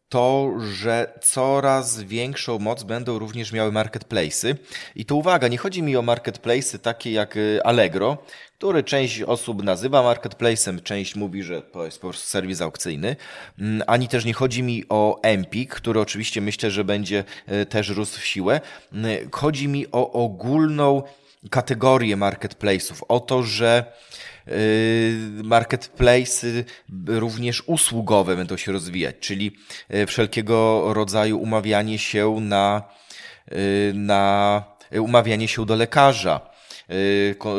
to, 0.08 0.52
że 0.72 1.18
coraz 1.22 2.02
większą 2.02 2.58
moc 2.58 2.82
będą 2.82 3.18
również 3.18 3.52
miały 3.52 3.72
marketplace'y. 3.72 4.54
I 4.96 5.04
tu 5.04 5.18
uwaga, 5.18 5.48
nie 5.48 5.58
chodzi 5.58 5.82
mi 5.82 5.96
o 5.96 6.02
marketplace'y 6.02 6.78
takie 6.78 7.12
jak 7.12 7.36
y, 7.36 7.60
Allegro, 7.64 8.18
który 8.58 8.82
część 8.82 9.22
osób 9.22 9.62
nazywa 9.62 10.02
marketplace'em, 10.02 10.82
część 10.82 11.16
mówi, 11.16 11.42
że 11.42 11.62
to 11.62 11.84
jest 11.84 12.00
po 12.00 12.08
prostu 12.08 12.26
serwis 12.28 12.60
aukcyjny, 12.60 13.16
mm, 13.58 13.82
ani 13.86 14.08
też 14.08 14.24
nie 14.24 14.34
chodzi 14.34 14.62
mi 14.62 14.84
o 14.88 15.20
Empik, 15.22 15.74
który 15.74 16.00
oczywiście 16.00 16.40
myślę, 16.40 16.70
że 16.70 16.84
będzie 16.84 17.24
y, 17.52 17.66
też 17.66 17.88
rósł 17.88 18.20
w 18.20 18.26
siłę. 18.26 18.60
Mm, 18.92 19.30
chodzi 19.32 19.68
mi 19.68 19.86
o 19.92 20.12
ogólną 20.12 21.02
kategorię 21.50 22.16
marketplace'ów, 22.16 23.02
o 23.08 23.20
to, 23.20 23.42
że 23.42 23.92
marketplace 25.44 26.46
również 27.06 27.62
usługowe 27.66 28.36
będą 28.36 28.56
się 28.56 28.72
rozwijać, 28.72 29.16
czyli 29.20 29.56
y, 29.94 30.06
wszelkiego 30.06 30.84
rodzaju 30.94 31.38
umawianie 31.38 31.98
się 31.98 32.36
na, 32.40 32.82
y, 33.52 33.92
na 33.94 34.64
umawianie 35.00 35.48
się 35.48 35.66
do 35.66 35.76
lekarza, 35.76 36.40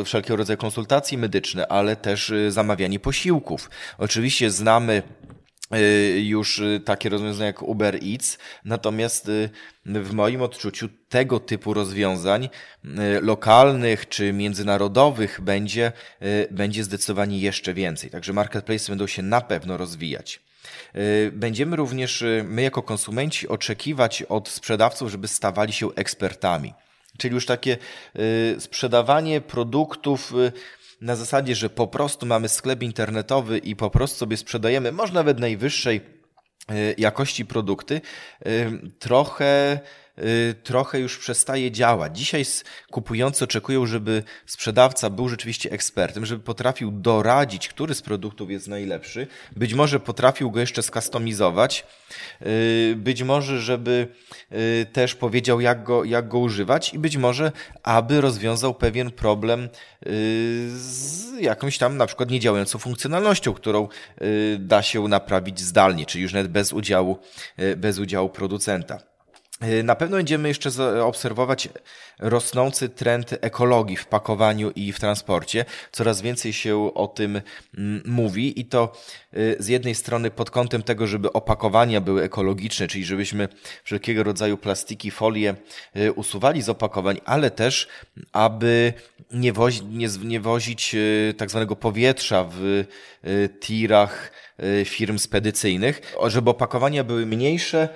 wszelkiego 0.05 0.35
rodzaju 0.35 0.57
konsultacje 0.57 1.17
medyczne, 1.17 1.67
ale 1.67 1.95
też 1.95 2.33
zamawianie 2.49 2.99
posiłków. 2.99 3.69
Oczywiście 3.97 4.51
znamy 4.51 5.03
Y, 5.31 5.36
już 6.17 6.59
y, 6.59 6.81
takie 6.85 7.09
rozwiązania 7.09 7.45
jak 7.45 7.61
Uber 7.61 7.95
Eats, 7.95 8.37
natomiast 8.65 9.29
y, 9.29 9.49
w 9.85 10.13
moim 10.13 10.41
odczuciu 10.41 10.89
tego 11.09 11.39
typu 11.39 11.73
rozwiązań 11.73 12.49
lokalnych 13.21 14.09
czy 14.09 14.33
międzynarodowych 14.33 15.41
będzie, 15.41 15.91
będzie 16.51 16.83
zdecydowanie 16.83 17.39
jeszcze 17.39 17.73
więcej. 17.73 18.09
Także 18.09 18.33
marketplace 18.33 18.91
będą 18.91 19.07
się 19.07 19.21
na 19.21 19.41
pewno 19.41 19.77
rozwijać. 19.77 20.39
Będziemy 21.31 21.75
również 21.75 22.23
my 22.43 22.61
jako 22.61 22.83
konsumenci 22.83 23.47
oczekiwać 23.47 24.23
od 24.23 24.49
sprzedawców, 24.49 25.11
żeby 25.11 25.27
stawali 25.27 25.73
się 25.73 25.95
ekspertami. 25.95 26.73
Czyli 27.17 27.33
już 27.35 27.45
takie 27.45 27.77
sprzedawanie 28.59 29.41
produktów 29.41 30.33
na 31.01 31.15
zasadzie, 31.15 31.55
że 31.55 31.69
po 31.69 31.87
prostu 31.87 32.25
mamy 32.25 32.49
sklep 32.49 32.83
internetowy 32.83 33.57
i 33.57 33.75
po 33.75 33.89
prostu 33.89 34.17
sobie 34.17 34.37
sprzedajemy, 34.37 34.91
może 34.91 35.13
nawet 35.13 35.39
najwyższej 35.39 36.01
y, 36.71 36.95
jakości 36.97 37.45
produkty, 37.45 38.01
y, 38.47 38.71
trochę 38.99 39.79
trochę 40.63 40.99
już 40.99 41.17
przestaje 41.17 41.71
działać. 41.71 42.17
Dzisiaj 42.17 42.45
kupujący 42.91 43.43
oczekują, 43.43 43.85
żeby 43.85 44.23
sprzedawca 44.45 45.09
był 45.09 45.29
rzeczywiście 45.29 45.71
ekspertem, 45.71 46.25
żeby 46.25 46.43
potrafił 46.43 46.91
doradzić, 46.91 47.67
który 47.67 47.95
z 47.95 48.01
produktów 48.01 48.51
jest 48.51 48.67
najlepszy. 48.67 49.27
Być 49.55 49.73
może 49.73 49.99
potrafił 49.99 50.51
go 50.51 50.59
jeszcze 50.59 50.83
skustomizować. 50.83 51.85
Być 52.95 53.23
może, 53.23 53.61
żeby 53.61 54.07
też 54.93 55.15
powiedział, 55.15 55.61
jak 55.61 55.83
go, 55.83 56.03
jak 56.03 56.27
go 56.27 56.39
używać 56.39 56.93
i 56.93 56.99
być 56.99 57.17
może, 57.17 57.51
aby 57.83 58.21
rozwiązał 58.21 58.73
pewien 58.73 59.11
problem 59.11 59.69
z 60.67 61.27
jakąś 61.39 61.77
tam 61.77 61.97
na 61.97 62.05
przykład 62.05 62.29
niedziałającą 62.29 62.79
funkcjonalnością, 62.79 63.53
którą 63.53 63.87
da 64.59 64.81
się 64.81 65.07
naprawić 65.07 65.59
zdalnie, 65.59 66.05
czyli 66.05 66.21
już 66.21 66.33
nawet 66.33 66.51
bez 66.51 66.73
udziału, 66.73 67.17
bez 67.77 67.99
udziału 67.99 68.29
producenta. 68.29 69.16
Y, 69.63 69.83
na 69.83 69.95
pewno 69.95 70.17
będziemy 70.17 70.47
jeszcze 70.47 70.69
obserwować 71.03 71.69
rosnący 72.19 72.89
trend 72.89 73.35
ekologii 73.41 73.97
w 73.97 74.05
pakowaniu 74.05 74.71
i 74.71 74.93
w 74.93 74.99
transporcie. 74.99 75.65
Coraz 75.91 76.21
więcej 76.21 76.53
się 76.53 76.93
o 76.93 77.07
tym 77.07 77.41
mm, 77.77 78.01
mówi 78.05 78.59
i 78.59 78.65
to 78.65 78.93
y, 79.37 79.55
z 79.59 79.67
jednej 79.67 79.95
strony 79.95 80.31
pod 80.31 80.51
kątem 80.51 80.83
tego, 80.83 81.07
żeby 81.07 81.33
opakowania 81.33 82.01
były 82.01 82.23
ekologiczne, 82.23 82.87
czyli 82.87 83.05
żebyśmy 83.05 83.47
wszelkiego 83.83 84.23
rodzaju 84.23 84.57
plastiki, 84.57 85.11
folie 85.11 85.55
y, 85.95 86.13
usuwali 86.13 86.61
z 86.61 86.69
opakowań, 86.69 87.19
ale 87.25 87.51
też, 87.51 87.87
aby 88.31 88.93
nie, 89.31 89.53
wozi, 89.53 89.85
nie, 89.85 90.07
nie 90.23 90.39
wozić 90.39 90.95
tak 91.37 91.49
zwanego 91.49 91.75
powietrza 91.75 92.45
w 92.51 92.85
tirach 93.59 94.31
firm 94.85 95.17
spedycyjnych, 95.17 96.15
żeby 96.27 96.49
opakowania 96.49 97.03
były 97.03 97.25
mniejsze 97.25 97.89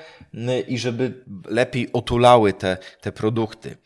i 0.68 0.78
żeby 0.78 1.24
lepiej 1.46 1.90
otulały 1.94 2.54
te, 2.54 2.78
te 3.02 3.12
produkty. 3.12 3.78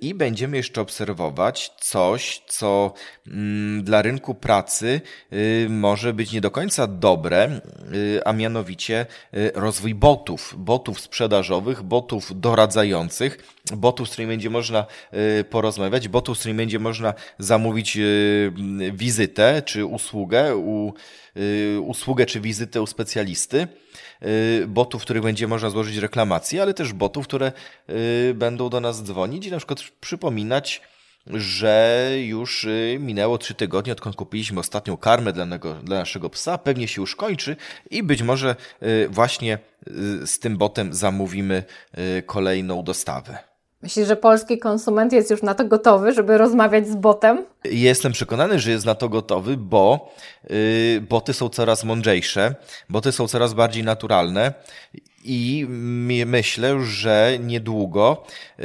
I 0.00 0.14
będziemy 0.14 0.56
jeszcze 0.56 0.80
obserwować 0.80 1.70
coś, 1.80 2.42
co 2.48 2.94
mm, 3.26 3.84
dla 3.84 4.02
rynku 4.02 4.34
pracy 4.34 5.00
może 5.68 6.12
być 6.12 6.32
nie 6.32 6.40
do 6.40 6.50
końca 6.50 6.86
dobre, 6.86 7.60
a 8.24 8.32
mianowicie 8.32 9.06
rozwój 9.54 9.94
botów, 9.94 10.54
botów 10.58 11.00
sprzedażowych, 11.00 11.82
botów 11.82 12.40
doradzających, 12.40 13.38
botów, 13.76 14.08
z 14.08 14.12
którymi 14.12 14.32
będzie 14.32 14.50
można 14.50 14.86
porozmawiać, 15.50 16.08
botów, 16.08 16.36
z 16.36 16.40
którymi 16.40 16.56
będzie 16.56 16.78
można 16.78 17.14
zamówić 17.38 17.98
wizytę 18.92 19.62
czy 19.66 19.84
usługę 19.84 20.53
u, 20.56 20.92
y, 21.36 21.80
usługę 21.80 22.26
czy 22.26 22.40
wizytę 22.40 22.82
u 22.82 22.86
specjalisty, 22.86 23.68
y, 24.22 24.64
botów, 24.68 25.02
w 25.02 25.04
których 25.04 25.22
będzie 25.22 25.48
można 25.48 25.70
złożyć 25.70 25.96
reklamację, 25.96 26.62
ale 26.62 26.74
też 26.74 26.92
botów, 26.92 27.26
które 27.26 27.52
y, 27.90 28.34
będą 28.34 28.68
do 28.68 28.80
nas 28.80 29.02
dzwonić 29.02 29.46
i 29.46 29.50
na 29.50 29.56
przykład 29.56 29.80
przypominać, 30.00 30.82
że 31.26 32.10
już 32.24 32.66
minęło 32.98 33.38
trzy 33.38 33.54
tygodnie, 33.54 33.92
odkąd 33.92 34.16
kupiliśmy 34.16 34.60
ostatnią 34.60 34.96
karmę 34.96 35.32
dla, 35.32 35.46
nego, 35.46 35.74
dla 35.74 35.98
naszego 35.98 36.30
psa, 36.30 36.58
pewnie 36.58 36.88
się 36.88 37.00
już 37.00 37.16
kończy 37.16 37.56
i 37.90 38.02
być 38.02 38.22
może 38.22 38.56
właśnie 39.08 39.58
z 40.24 40.38
tym 40.38 40.56
botem 40.56 40.94
zamówimy 40.94 41.64
kolejną 42.26 42.82
dostawę. 42.82 43.53
Myślisz, 43.84 44.08
że 44.08 44.16
polski 44.16 44.58
konsument 44.58 45.12
jest 45.12 45.30
już 45.30 45.42
na 45.42 45.54
to 45.54 45.64
gotowy, 45.64 46.12
żeby 46.12 46.38
rozmawiać 46.38 46.88
z 46.88 46.96
botem? 46.96 47.44
Jestem 47.64 48.12
przekonany, 48.12 48.58
że 48.58 48.70
jest 48.70 48.86
na 48.86 48.94
to 48.94 49.08
gotowy, 49.08 49.56
bo 49.56 50.14
yy, 50.50 51.00
boty 51.00 51.32
są 51.32 51.48
coraz 51.48 51.84
mądrzejsze, 51.84 52.54
boty 52.90 53.12
są 53.12 53.28
coraz 53.28 53.54
bardziej 53.54 53.84
naturalne 53.84 54.52
i 55.24 55.66
myślę, 56.26 56.80
że 56.84 57.38
niedługo 57.40 58.24
yy, 58.58 58.64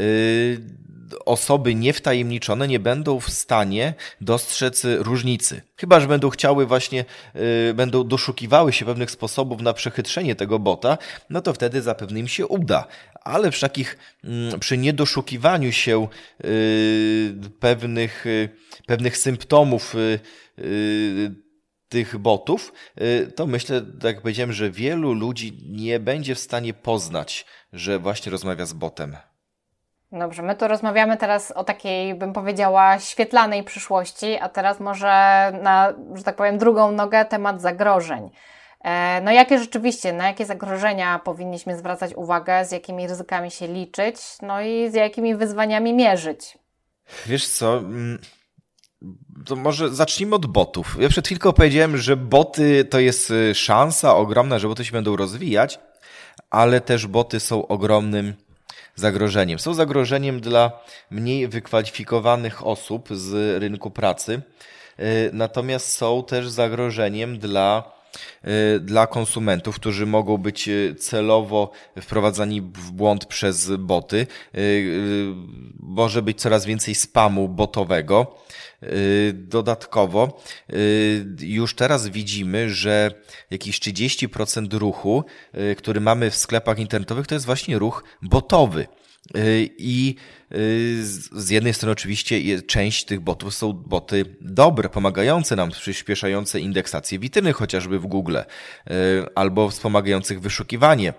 osoby 1.25 1.75
niewtajemniczone 1.75 2.67
nie 2.67 2.79
będą 2.79 3.19
w 3.19 3.29
stanie 3.29 3.93
dostrzec 4.21 4.83
różnicy. 4.97 5.61
Chyba, 5.77 5.99
że 5.99 6.07
będą 6.07 6.29
chciały 6.29 6.65
właśnie, 6.65 7.05
yy, 7.35 7.73
będą 7.73 8.03
doszukiwały 8.03 8.73
się 8.73 8.85
pewnych 8.85 9.11
sposobów 9.11 9.61
na 9.61 9.73
przechytrzenie 9.73 10.35
tego 10.35 10.59
bota, 10.59 10.97
no 11.29 11.41
to 11.41 11.53
wtedy 11.53 11.81
zapewne 11.81 12.19
im 12.19 12.27
się 12.27 12.47
uda. 12.47 12.87
Ale 13.23 13.51
przy 13.51 13.61
takich, 13.61 13.97
yy, 14.23 14.59
przy 14.59 14.77
niedoszukiwaniu 14.77 15.71
się 15.71 16.07
yy, 16.43 16.49
pewnych, 17.59 18.25
y, 18.25 18.49
pewnych 18.85 19.17
symptomów 19.17 19.95
y, 19.95 20.19
y, 20.59 21.31
tych 21.89 22.17
botów, 22.17 22.73
to 23.35 23.47
myślę, 23.47 23.81
tak 23.81 24.13
jak 24.13 24.21
powiedziałem, 24.21 24.53
że 24.53 24.71
wielu 24.71 25.13
ludzi 25.13 25.57
nie 25.69 25.99
będzie 25.99 26.35
w 26.35 26.39
stanie 26.39 26.73
poznać, 26.73 27.45
że 27.73 27.99
właśnie 27.99 28.31
rozmawia 28.31 28.65
z 28.65 28.73
botem. 28.73 29.17
Dobrze, 30.11 30.43
my 30.43 30.55
tu 30.55 30.67
rozmawiamy 30.67 31.17
teraz 31.17 31.51
o 31.51 31.63
takiej, 31.63 32.15
bym 32.15 32.33
powiedziała, 32.33 32.99
świetlanej 32.99 33.63
przyszłości, 33.63 34.37
a 34.41 34.49
teraz 34.49 34.79
może 34.79 35.07
na, 35.61 35.93
że 36.13 36.23
tak 36.23 36.35
powiem, 36.35 36.57
drugą 36.57 36.91
nogę 36.91 37.25
temat 37.25 37.61
zagrożeń. 37.61 38.29
E, 38.83 39.21
no 39.21 39.31
jakie 39.31 39.59
rzeczywiście, 39.59 40.13
na 40.13 40.27
jakie 40.27 40.45
zagrożenia 40.45 41.19
powinniśmy 41.19 41.77
zwracać 41.77 42.13
uwagę, 42.15 42.65
z 42.65 42.71
jakimi 42.71 43.07
ryzykami 43.07 43.51
się 43.51 43.67
liczyć, 43.67 44.15
no 44.41 44.61
i 44.61 44.91
z 44.91 44.93
jakimi 44.93 45.35
wyzwaniami 45.35 45.93
mierzyć? 45.93 46.57
Wiesz 47.25 47.47
co, 47.47 47.77
mm, 47.77 48.19
to 49.45 49.55
może 49.55 49.89
zacznijmy 49.89 50.35
od 50.35 50.45
botów. 50.45 50.97
Ja 50.99 51.09
przed 51.09 51.25
chwilką 51.25 51.53
powiedziałem, 51.53 51.97
że 51.97 52.17
boty 52.17 52.85
to 52.85 52.99
jest 52.99 53.31
y, 53.31 53.55
szansa 53.55 54.15
ogromna, 54.15 54.59
że 54.59 54.67
boty 54.67 54.85
się 54.85 54.91
będą 54.91 55.15
rozwijać, 55.15 55.79
ale 56.49 56.81
też 56.81 57.07
boty 57.07 57.39
są 57.39 57.67
ogromnym 57.67 58.33
zagrożeniem. 58.95 59.59
Są 59.59 59.73
zagrożeniem 59.73 60.41
dla 60.41 60.71
mniej 61.11 61.47
wykwalifikowanych 61.47 62.67
osób 62.67 63.09
z 63.11 63.61
rynku 63.61 63.91
pracy, 63.91 64.41
y, 64.99 65.29
natomiast 65.33 65.91
są 65.91 66.23
też 66.23 66.49
zagrożeniem 66.49 67.39
dla 67.39 67.98
dla 68.79 69.07
konsumentów, 69.07 69.75
którzy 69.75 70.05
mogą 70.05 70.37
być 70.37 70.67
y, 70.67 70.95
celowo 70.99 71.71
wprowadzani 72.01 72.61
w 72.61 72.91
błąd 72.91 73.25
przez 73.25 73.71
boty. 73.75 74.27
Może 75.79 76.21
być 76.21 76.41
coraz 76.41 76.65
więcej 76.65 76.95
spamu 76.95 77.49
botowego. 77.49 78.35
Y, 78.83 79.33
dodatkowo 79.33 80.41
y, 80.73 81.25
już 81.41 81.75
teraz 81.75 82.07
widzimy, 82.07 82.69
że 82.69 83.11
jakieś 83.51 83.79
30% 83.79 84.73
ruchu, 84.73 85.23
y, 85.71 85.75
który 85.75 86.01
mamy 86.01 86.29
w 86.29 86.35
sklepach 86.35 86.79
internetowych, 86.79 87.27
to 87.27 87.35
jest 87.35 87.45
właśnie 87.45 87.79
ruch 87.79 88.03
botowy. 88.21 88.87
I 89.77 90.15
z 91.01 91.49
jednej 91.49 91.73
strony 91.73 91.91
oczywiście 91.91 92.61
część 92.61 93.05
tych 93.05 93.19
botów 93.19 93.55
są 93.55 93.73
boty 93.73 94.25
dobre, 94.41 94.89
pomagające 94.89 95.55
nam, 95.55 95.71
przyspieszające 95.71 96.59
indeksację 96.59 97.19
witryny 97.19 97.53
chociażby 97.53 97.99
w 97.99 98.05
Google, 98.05 98.37
albo 99.35 99.69
wspomagających 99.69 100.41
wyszukiwanie 100.41 101.13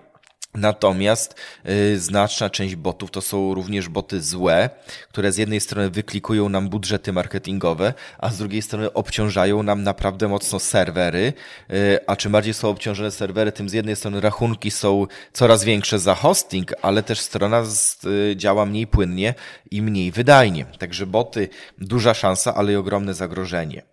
Natomiast 0.53 1.35
y, 1.69 1.99
znaczna 1.99 2.49
część 2.49 2.75
botów 2.75 3.11
to 3.11 3.21
są 3.21 3.53
również 3.53 3.89
boty 3.89 4.21
złe, 4.21 4.69
które 5.09 5.31
z 5.31 5.37
jednej 5.37 5.59
strony 5.59 5.89
wyklikują 5.89 6.49
nam 6.49 6.69
budżety 6.69 7.13
marketingowe, 7.13 7.93
a 8.17 8.29
z 8.29 8.37
drugiej 8.37 8.61
strony 8.61 8.93
obciążają 8.93 9.63
nam 9.63 9.83
naprawdę 9.83 10.27
mocno 10.27 10.59
serwery. 10.59 11.33
Y, 11.73 11.99
a 12.07 12.15
czym 12.15 12.31
bardziej 12.31 12.53
są 12.53 12.69
obciążone 12.69 13.11
serwery, 13.11 13.51
tym 13.51 13.69
z 13.69 13.73
jednej 13.73 13.95
strony 13.95 14.21
rachunki 14.21 14.71
są 14.71 15.07
coraz 15.33 15.63
większe 15.63 15.99
za 15.99 16.15
hosting, 16.15 16.73
ale 16.81 17.03
też 17.03 17.19
strona 17.19 17.63
z, 17.63 18.05
y, 18.05 18.35
działa 18.37 18.65
mniej 18.65 18.87
płynnie 18.87 19.33
i 19.71 19.81
mniej 19.81 20.11
wydajnie. 20.11 20.65
Także 20.65 21.05
boty 21.05 21.49
duża 21.77 22.13
szansa, 22.13 22.55
ale 22.55 22.73
i 22.73 22.75
ogromne 22.75 23.13
zagrożenie. 23.13 23.83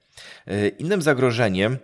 Y, 0.49 0.69
innym 0.79 1.03
zagrożeniem 1.03 1.79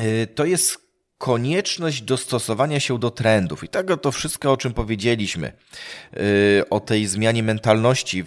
y, 0.00 0.26
to 0.34 0.44
jest 0.44 0.89
konieczność 1.20 2.02
dostosowania 2.02 2.80
się 2.80 2.98
do 2.98 3.10
trendów. 3.10 3.64
I 3.64 3.68
tego 3.68 3.96
to 3.96 4.12
wszystko, 4.12 4.52
o 4.52 4.56
czym 4.56 4.72
powiedzieliśmy, 4.72 5.52
yy, 6.12 6.22
o 6.70 6.80
tej 6.80 7.06
zmianie 7.06 7.42
mentalności 7.42 8.24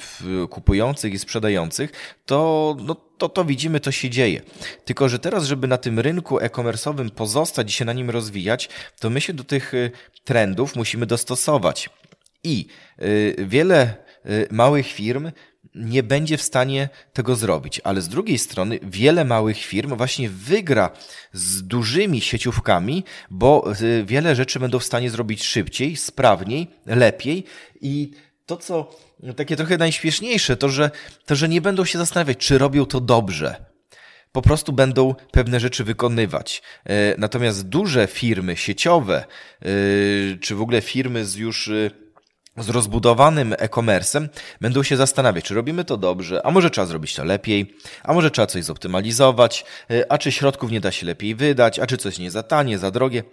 kupujących 0.49 1.13
i 1.13 1.19
sprzedających, 1.19 1.91
to, 2.25 2.75
no, 2.79 2.95
to, 3.17 3.29
to 3.29 3.45
widzimy, 3.45 3.79
to 3.79 3.91
się 3.91 4.09
dzieje. 4.09 4.41
Tylko, 4.85 5.09
że 5.09 5.19
teraz, 5.19 5.45
żeby 5.45 5.67
na 5.67 5.77
tym 5.77 5.99
rynku 5.99 6.39
e-commerce'owym 6.39 7.09
pozostać 7.09 7.69
i 7.69 7.73
się 7.73 7.85
na 7.85 7.93
nim 7.93 8.09
rozwijać, 8.09 8.69
to 8.99 9.09
my 9.09 9.21
się 9.21 9.33
do 9.33 9.43
tych 9.43 9.73
y, 9.73 9.91
trendów 10.23 10.75
musimy 10.75 11.05
dostosować. 11.05 11.89
I 12.43 12.67
yy, 12.99 13.35
wiele 13.39 13.93
y, 14.25 14.47
małych 14.51 14.87
firm 14.87 15.31
nie 15.75 16.03
będzie 16.03 16.37
w 16.37 16.41
stanie 16.41 16.89
tego 17.13 17.35
zrobić. 17.35 17.81
Ale 17.83 18.01
z 18.01 18.09
drugiej 18.09 18.37
strony 18.37 18.79
wiele 18.83 19.25
małych 19.25 19.57
firm 19.57 19.95
właśnie 19.95 20.29
wygra 20.29 20.89
z 21.33 21.63
dużymi 21.63 22.21
sieciówkami, 22.21 23.03
bo 23.29 23.73
y, 23.81 24.03
wiele 24.05 24.35
rzeczy 24.35 24.59
będą 24.59 24.79
w 24.79 24.83
stanie 24.83 25.09
zrobić 25.09 25.43
szybciej, 25.43 25.95
sprawniej, 25.95 26.67
lepiej 26.85 27.43
i 27.81 28.11
to, 28.45 28.57
co 28.57 28.95
takie 29.35 29.55
trochę 29.55 29.77
najśmieszniejsze, 29.77 30.57
to 30.57 30.69
że, 30.69 30.91
to, 31.25 31.35
że 31.35 31.49
nie 31.49 31.61
będą 31.61 31.85
się 31.85 31.97
zastanawiać, 31.97 32.37
czy 32.37 32.57
robią 32.57 32.85
to 32.85 33.01
dobrze. 33.01 33.65
Po 34.31 34.41
prostu 34.41 34.73
będą 34.73 35.15
pewne 35.31 35.59
rzeczy 35.59 35.83
wykonywać. 35.83 36.61
E, 36.85 37.15
natomiast 37.17 37.67
duże 37.67 38.07
firmy 38.07 38.57
sieciowe, 38.57 39.25
e, 39.61 39.65
czy 40.41 40.55
w 40.55 40.61
ogóle 40.61 40.81
firmy 40.81 41.25
z 41.25 41.35
już 41.35 41.71
z 42.57 42.69
rozbudowanym 42.69 43.53
e-commerce'em 43.57 44.27
będą 44.61 44.83
się 44.83 44.97
zastanawiać, 44.97 45.45
czy 45.45 45.55
robimy 45.55 45.85
to 45.85 45.97
dobrze, 45.97 46.45
a 46.45 46.51
może 46.51 46.69
trzeba 46.69 46.87
zrobić 46.87 47.15
to 47.15 47.23
lepiej, 47.23 47.75
a 48.03 48.13
może 48.13 48.31
trzeba 48.31 48.47
coś 48.47 48.63
zoptymalizować, 48.63 49.65
y, 49.91 50.09
a 50.09 50.17
czy 50.17 50.31
środków 50.31 50.71
nie 50.71 50.81
da 50.81 50.91
się 50.91 51.05
lepiej 51.05 51.35
wydać, 51.35 51.79
a 51.79 51.87
czy 51.87 51.97
coś 51.97 52.19
nie 52.19 52.31
za 52.31 52.43
tanie, 52.43 52.79
za 52.79 52.91
drogie. 52.91 53.23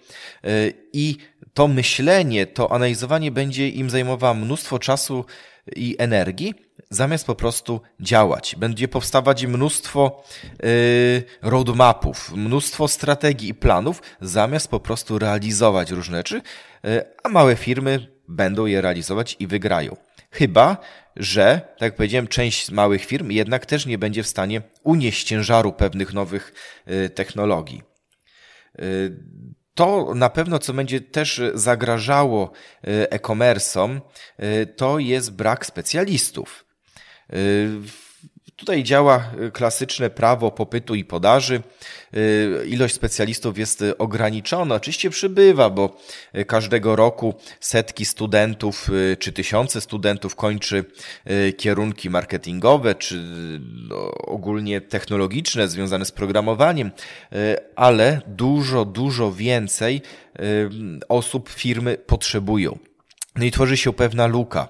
Y, 0.44 0.74
I 0.92 1.16
to 1.54 1.68
myślenie, 1.68 2.46
to 2.46 2.72
analizowanie 2.72 3.30
będzie 3.30 3.68
im 3.68 3.90
zajmowało 3.90 4.34
mnóstwo 4.34 4.78
czasu 4.78 5.24
i 5.76 5.96
energii, 5.98 6.54
zamiast 6.90 7.26
po 7.26 7.34
prostu 7.34 7.80
działać. 8.00 8.56
Będzie 8.58 8.88
powstawać 8.88 9.46
mnóstwo 9.46 10.24
y, 10.64 11.22
roadmapów, 11.42 12.32
mnóstwo 12.32 12.88
strategii 12.88 13.48
i 13.48 13.54
planów, 13.54 14.02
zamiast 14.20 14.68
po 14.68 14.80
prostu 14.80 15.18
realizować 15.18 15.90
różne 15.90 16.16
rzeczy, 16.16 16.42
a 17.22 17.28
małe 17.28 17.56
firmy 17.56 18.19
będą 18.30 18.66
je 18.66 18.80
realizować 18.80 19.36
i 19.38 19.46
wygrają. 19.46 19.96
Chyba, 20.30 20.76
że, 21.16 21.60
tak 21.72 21.82
jak 21.82 21.96
powiedziałem, 21.96 22.28
część 22.28 22.70
małych 22.70 23.04
firm 23.04 23.30
jednak 23.30 23.66
też 23.66 23.86
nie 23.86 23.98
będzie 23.98 24.22
w 24.22 24.26
stanie 24.26 24.62
unieść 24.82 25.26
ciężaru 25.26 25.72
pewnych 25.72 26.12
nowych 26.12 26.52
y, 26.90 27.10
technologii. 27.10 27.82
Y, 28.80 29.16
to 29.74 30.14
na 30.14 30.30
pewno, 30.30 30.58
co 30.58 30.72
będzie 30.72 31.00
też 31.00 31.42
zagrażało 31.54 32.52
y, 32.88 33.10
e-commerce'om, 33.10 34.00
to 34.76 34.98
jest 34.98 35.32
brak 35.32 35.66
specjalistów. 35.66 36.64
Tutaj 38.60 38.82
działa 38.82 39.30
klasyczne 39.52 40.10
prawo 40.10 40.50
popytu 40.50 40.94
i 40.94 41.04
podaży. 41.04 41.62
Ilość 42.66 42.94
specjalistów 42.94 43.58
jest 43.58 43.84
ograniczona. 43.98 44.74
Oczywiście 44.74 45.10
przybywa, 45.10 45.70
bo 45.70 45.96
każdego 46.46 46.96
roku 46.96 47.34
setki 47.60 48.04
studentów 48.04 48.90
czy 49.18 49.32
tysiące 49.32 49.80
studentów 49.80 50.36
kończy 50.36 50.84
kierunki 51.56 52.10
marketingowe 52.10 52.94
czy 52.94 53.22
no, 53.88 54.10
ogólnie 54.10 54.80
technologiczne 54.80 55.68
związane 55.68 56.04
z 56.04 56.12
programowaniem, 56.12 56.90
ale 57.76 58.20
dużo, 58.26 58.84
dużo 58.84 59.32
więcej 59.32 60.02
osób 61.08 61.48
firmy 61.48 61.98
potrzebują. 62.06 62.78
No 63.36 63.44
i 63.44 63.50
tworzy 63.50 63.76
się 63.76 63.92
pewna 63.92 64.26
luka. 64.26 64.68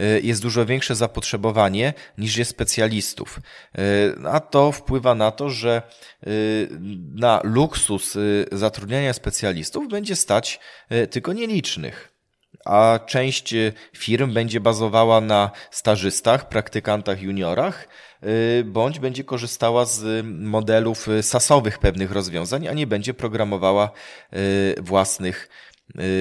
Y, 0.00 0.20
jest 0.22 0.42
dużo 0.42 0.66
większe 0.66 0.94
zapotrzebowanie 0.94 1.94
niż 2.18 2.36
jest 2.36 2.50
specjalistów. 2.50 3.40
Y, 3.78 4.28
a 4.28 4.40
to 4.40 4.72
wpływa 4.72 5.14
na 5.14 5.30
to, 5.30 5.50
że 5.50 5.82
y, 6.26 6.68
na 7.14 7.40
luksus 7.44 8.18
zatrudniania 8.52 9.12
specjalistów 9.12 9.88
będzie 9.88 10.16
stać 10.16 10.60
tylko 11.10 11.32
nielicznych. 11.32 12.12
A 12.64 12.98
część 13.06 13.54
firm 13.96 14.34
będzie 14.34 14.60
bazowała 14.60 15.20
na 15.20 15.50
stażystach, 15.70 16.48
praktykantach, 16.48 17.22
juniorach, 17.22 17.88
bądź 18.64 18.98
będzie 18.98 19.24
korzystała 19.24 19.84
z 19.84 20.26
modelów 20.26 21.06
sasowych 21.22 21.78
pewnych 21.78 22.12
rozwiązań, 22.12 22.68
a 22.68 22.72
nie 22.72 22.86
będzie 22.86 23.14
programowała 23.14 23.90
własnych 24.80 25.48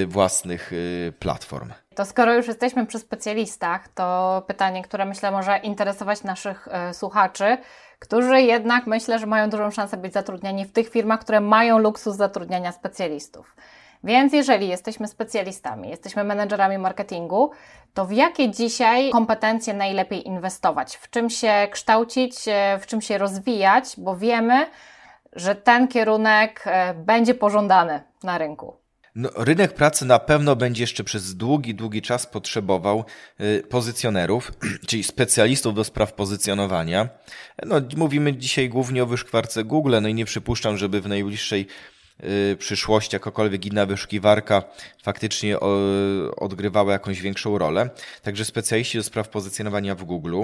własnych 0.08 0.74
y, 0.74 1.14
platform. 1.20 1.70
To 1.96 2.06
skoro 2.06 2.34
już 2.34 2.48
jesteśmy 2.48 2.86
przy 2.86 3.00
specjalistach, 3.00 3.88
to 3.88 4.44
pytanie, 4.48 4.84
które 4.84 5.06
myślę 5.06 5.32
może 5.32 5.58
interesować 5.58 6.24
naszych 6.24 6.68
y, 6.90 6.94
słuchaczy, 6.94 7.58
którzy 8.00 8.42
jednak 8.42 8.88
myślę, 8.88 9.20
że 9.20 9.26
mają 9.26 9.50
dużą 9.50 9.72
szansę 9.72 9.98
być 9.98 10.14
zatrudniani 10.14 10.66
w 10.66 10.72
tych 10.72 10.90
firmach, 10.90 11.20
które 11.20 11.42
mają 11.42 11.78
luksus 11.78 12.16
zatrudniania 12.16 12.72
specjalistów. 12.72 13.56
Więc 14.04 14.34
jeżeli 14.34 14.68
jesteśmy 14.68 15.08
specjalistami, 15.08 15.90
jesteśmy 15.90 16.24
menedżerami 16.24 16.78
marketingu, 16.78 17.52
to 17.94 18.06
w 18.06 18.12
jakie 18.12 18.52
dzisiaj 18.52 19.10
kompetencje 19.10 19.74
najlepiej 19.74 20.28
inwestować? 20.28 20.96
W 20.96 21.10
czym 21.10 21.30
się 21.30 21.68
kształcić, 21.72 22.36
w 22.80 22.86
czym 22.86 23.02
się 23.02 23.18
rozwijać, 23.18 23.86
bo 23.98 24.16
wiemy, 24.16 24.66
że 25.34 25.56
ten 25.56 25.88
kierunek 25.88 26.66
będzie 26.96 27.34
pożądany 27.34 28.04
na 28.24 28.38
rynku. 28.38 28.78
No, 29.20 29.30
rynek 29.36 29.74
pracy 29.74 30.06
na 30.06 30.20
pewno 30.20 30.56
będzie 30.56 30.84
jeszcze 30.84 31.04
przez 31.04 31.36
długi, 31.36 31.76
długi 31.76 32.02
czas 32.02 32.28
potrzebował 32.28 33.06
y, 33.42 33.64
pozycjonerów, 33.70 34.52
czyli 34.88 35.04
specjalistów 35.04 35.76
do 35.76 35.84
spraw 35.84 36.14
pozycjonowania. 36.14 37.10
No, 37.66 37.76
mówimy 37.98 38.34
dzisiaj 38.34 38.70
głównie 38.70 39.04
o 39.04 39.06
wyszkwarce 39.06 39.64
Google, 39.64 39.96
no 40.02 40.08
i 40.08 40.14
nie 40.14 40.26
przypuszczam, 40.26 40.78
żeby 40.78 41.02
w 41.02 41.08
najbliższej 41.08 41.68
y, 42.24 42.58
przyszłości 42.60 43.16
jakakolwiek 43.16 43.66
inna 43.66 43.86
wyszukiwarka 43.86 44.64
faktycznie 45.04 45.60
odgrywała 46.38 46.94
jakąś 46.94 47.22
większą 47.22 47.58
rolę. 47.58 47.90
Także 48.22 48.46
specjaliści 48.46 48.98
do 48.98 49.04
spraw 49.04 49.30
pozycjonowania 49.30 49.96
w 49.96 50.04
Google, 50.04 50.44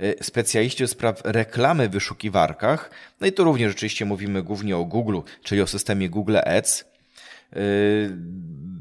y, 0.00 0.14
specjaliści 0.22 0.84
do 0.84 0.88
spraw 0.88 1.22
reklamy 1.24 1.88
w 1.88 1.92
wyszukiwarkach, 1.92 2.90
no 3.20 3.26
i 3.26 3.32
tu 3.32 3.44
również 3.44 3.72
rzeczywiście 3.72 4.04
mówimy 4.04 4.42
głównie 4.42 4.76
o 4.76 4.84
Google, 4.84 5.20
czyli 5.42 5.62
o 5.62 5.66
systemie 5.66 6.10
Google 6.10 6.36
Ads, 6.46 6.91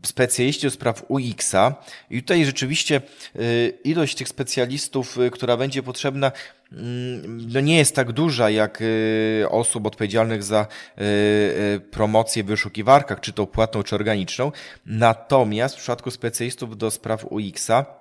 specjaliści 0.05 0.67
do 0.67 0.71
spraw 0.71 1.05
UX-a 1.07 1.75
i 2.09 2.21
tutaj 2.21 2.45
rzeczywiście 2.45 3.01
y, 3.35 3.73
ilość 3.83 4.15
tych 4.15 4.27
specjalistów, 4.27 5.17
y, 5.17 5.31
która 5.31 5.57
będzie 5.57 5.83
potrzebna, 5.83 6.31
mm, 6.71 7.47
no 7.53 7.59
nie 7.59 7.77
jest 7.77 7.95
tak 7.95 8.11
duża 8.11 8.49
jak 8.49 8.83
osób 9.49 9.85
odpowiedzialnych 9.85 10.43
za 10.43 10.67
promocję 11.91 12.43
w 12.43 12.47
wyszukiwarkach, 12.47 13.19
czy 13.19 13.33
to 13.33 13.47
płatną, 13.47 13.83
czy 13.83 13.95
organiczną. 13.95 14.51
Natomiast 14.85 15.75
w 15.75 15.77
przypadku 15.77 16.11
specjalistów 16.11 16.77
do 16.77 16.91
spraw 16.91 17.25
UX-a 17.29 18.00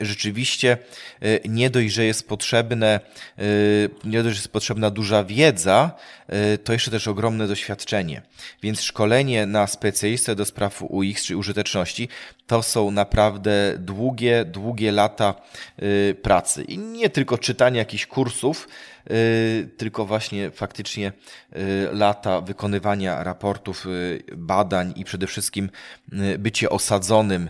rzeczywiście 0.00 0.78
e, 1.20 1.48
nie 1.48 1.70
dość, 1.70 1.94
że 1.94 2.04
jest 2.04 2.28
potrzebne, 2.28 3.00
e, 3.38 3.42
nie 4.04 4.22
dość, 4.22 4.36
że 4.36 4.40
jest 4.40 4.52
potrzebna 4.52 4.90
duża 4.90 5.24
wiedza, 5.24 5.90
to 6.64 6.72
jeszcze 6.72 6.90
też 6.90 7.08
ogromne 7.08 7.48
doświadczenie. 7.48 8.22
Więc 8.62 8.82
szkolenie 8.82 9.46
na 9.46 9.66
specjalistę 9.66 10.34
do 10.34 10.44
spraw 10.44 10.82
UX 10.82 11.24
czy 11.24 11.36
użyteczności 11.36 12.08
to 12.46 12.62
są 12.62 12.90
naprawdę 12.90 13.74
długie, 13.78 14.44
długie 14.44 14.92
lata 14.92 15.34
pracy. 16.22 16.64
I 16.64 16.78
nie 16.78 17.10
tylko 17.10 17.38
czytanie 17.38 17.78
jakichś 17.78 18.06
kursów, 18.06 18.68
tylko 19.76 20.06
właśnie 20.06 20.50
faktycznie 20.50 21.12
y, 21.56 21.88
lata 21.92 22.40
wykonywania 22.40 23.24
raportów, 23.24 23.86
y, 23.86 24.24
badań 24.36 24.92
i 24.96 25.04
przede 25.04 25.26
wszystkim 25.26 25.70
bycie 26.38 26.70
osadzonym 26.70 27.48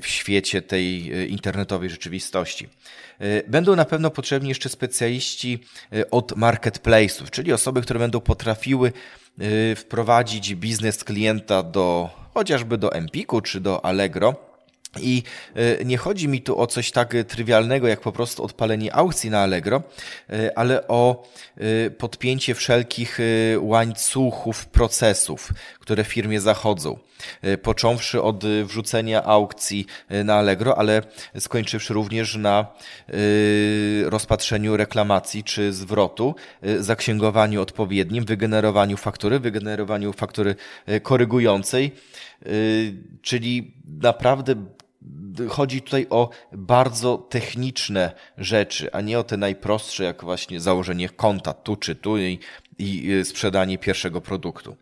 w 0.00 0.02
świecie 0.04 0.62
tej 0.62 1.06
internetowej 1.32 1.90
rzeczywistości. 1.90 2.68
Będą 3.48 3.76
na 3.76 3.84
pewno 3.84 4.10
potrzebni 4.10 4.48
jeszcze 4.48 4.68
specjaliści 4.68 5.64
od 6.10 6.32
marketplace'ów, 6.32 7.30
czyli 7.30 7.52
osoby, 7.52 7.82
które 7.82 8.00
będą 8.00 8.20
potrafiły 8.20 8.92
wprowadzić 9.76 10.54
biznes 10.54 11.04
klienta 11.04 11.62
do 11.62 12.10
chociażby 12.34 12.78
do 12.78 12.92
Empiku 12.92 13.40
czy 13.40 13.60
do 13.60 13.84
Allegro 13.84 14.53
i 15.00 15.22
e, 15.54 15.84
nie 15.84 15.96
chodzi 15.96 16.28
mi 16.28 16.42
tu 16.42 16.60
o 16.60 16.66
coś 16.66 16.90
tak 16.90 17.14
trywialnego, 17.28 17.88
jak 17.88 18.00
po 18.00 18.12
prostu 18.12 18.44
odpalenie 18.44 18.94
aukcji 18.94 19.30
na 19.30 19.40
Allegro, 19.40 19.82
e, 20.30 20.58
ale 20.58 20.88
o 20.88 21.26
e, 21.56 21.90
podpięcie 21.90 22.54
wszelkich 22.54 23.18
łańcuchów 23.58 24.66
procesów, 24.66 25.52
które 25.80 26.04
firmie 26.04 26.40
zachodzą. 26.40 26.98
Począwszy 27.62 28.22
od 28.22 28.44
wrzucenia 28.44 29.24
aukcji 29.24 29.86
na 30.24 30.34
Allegro, 30.34 30.78
ale 30.78 31.02
skończywszy 31.38 31.94
również 31.94 32.36
na 32.36 32.66
rozpatrzeniu 34.04 34.76
reklamacji 34.76 35.44
czy 35.44 35.72
zwrotu, 35.72 36.34
zaksięgowaniu 36.78 37.62
odpowiednim, 37.62 38.24
wygenerowaniu 38.24 38.96
faktury, 38.96 39.40
wygenerowaniu 39.40 40.12
faktury 40.12 40.56
korygującej, 41.02 41.92
czyli 43.22 43.74
naprawdę 44.02 44.54
chodzi 45.48 45.82
tutaj 45.82 46.06
o 46.10 46.30
bardzo 46.52 47.18
techniczne 47.18 48.12
rzeczy, 48.38 48.92
a 48.92 49.00
nie 49.00 49.18
o 49.18 49.24
te 49.24 49.36
najprostsze, 49.36 50.04
jak 50.04 50.24
właśnie 50.24 50.60
założenie 50.60 51.08
konta 51.08 51.54
tu 51.54 51.76
czy 51.76 51.94
tu 51.94 52.18
i, 52.18 52.38
i 52.78 53.12
y, 53.12 53.24
sprzedanie 53.24 53.78
pierwszego 53.78 54.20
produktu. 54.20 54.76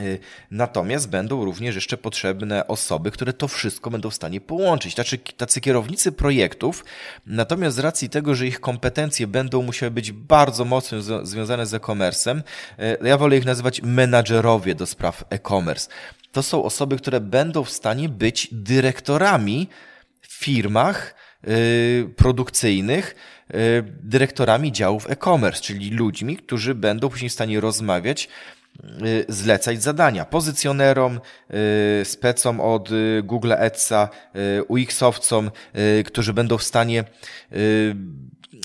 Y, 0.00 0.18
natomiast 0.50 1.08
będą 1.08 1.44
również 1.44 1.74
jeszcze 1.74 1.96
potrzebne 1.96 2.66
osoby, 2.66 3.10
które 3.10 3.32
to 3.32 3.48
wszystko 3.48 3.90
będą 3.90 4.10
w 4.10 4.14
stanie 4.14 4.40
połączyć. 4.40 4.94
Tacy, 4.94 5.18
tacy 5.18 5.60
kierownicy 5.60 6.12
projektów, 6.12 6.84
natomiast 7.26 7.76
z 7.76 7.78
racji 7.78 8.08
tego, 8.08 8.34
że 8.34 8.46
ich 8.46 8.60
kompetencje 8.60 9.26
będą 9.26 9.62
musiały 9.62 9.90
być 9.90 10.12
bardzo 10.12 10.64
mocno 10.64 10.98
związane 11.26 11.66
z 11.66 11.74
e-commerce'em, 11.74 12.42
y, 13.02 13.08
ja 13.08 13.18
wolę 13.18 13.36
ich 13.36 13.44
nazywać 13.44 13.82
menadżerowie 13.82 14.74
do 14.74 14.86
spraw 14.86 15.24
e-commerce 15.30 15.90
to 16.32 16.42
są 16.42 16.64
osoby, 16.64 16.96
które 16.96 17.20
będą 17.20 17.64
w 17.64 17.70
stanie 17.70 18.08
być 18.08 18.48
dyrektorami 18.52 19.68
w 20.20 20.34
firmach 20.34 21.14
y, 21.48 22.10
produkcyjnych, 22.16 23.14
y, 23.54 23.84
dyrektorami 24.02 24.72
działów 24.72 25.10
e-commerce, 25.10 25.62
czyli 25.62 25.90
ludźmi, 25.90 26.36
którzy 26.36 26.74
będą 26.74 27.08
później 27.08 27.28
w 27.28 27.32
stanie 27.32 27.60
rozmawiać, 27.60 28.28
y, 29.02 29.24
zlecać 29.28 29.82
zadania 29.82 30.24
pozycjonerom, 30.24 31.20
specom 32.04 32.60
od 32.60 32.90
Google 33.22 33.52
Adsa, 33.52 34.08
UX-owcom, 34.68 35.50
którzy 36.04 36.32
będą 36.32 36.58
w 36.58 36.62
stanie 36.62 37.04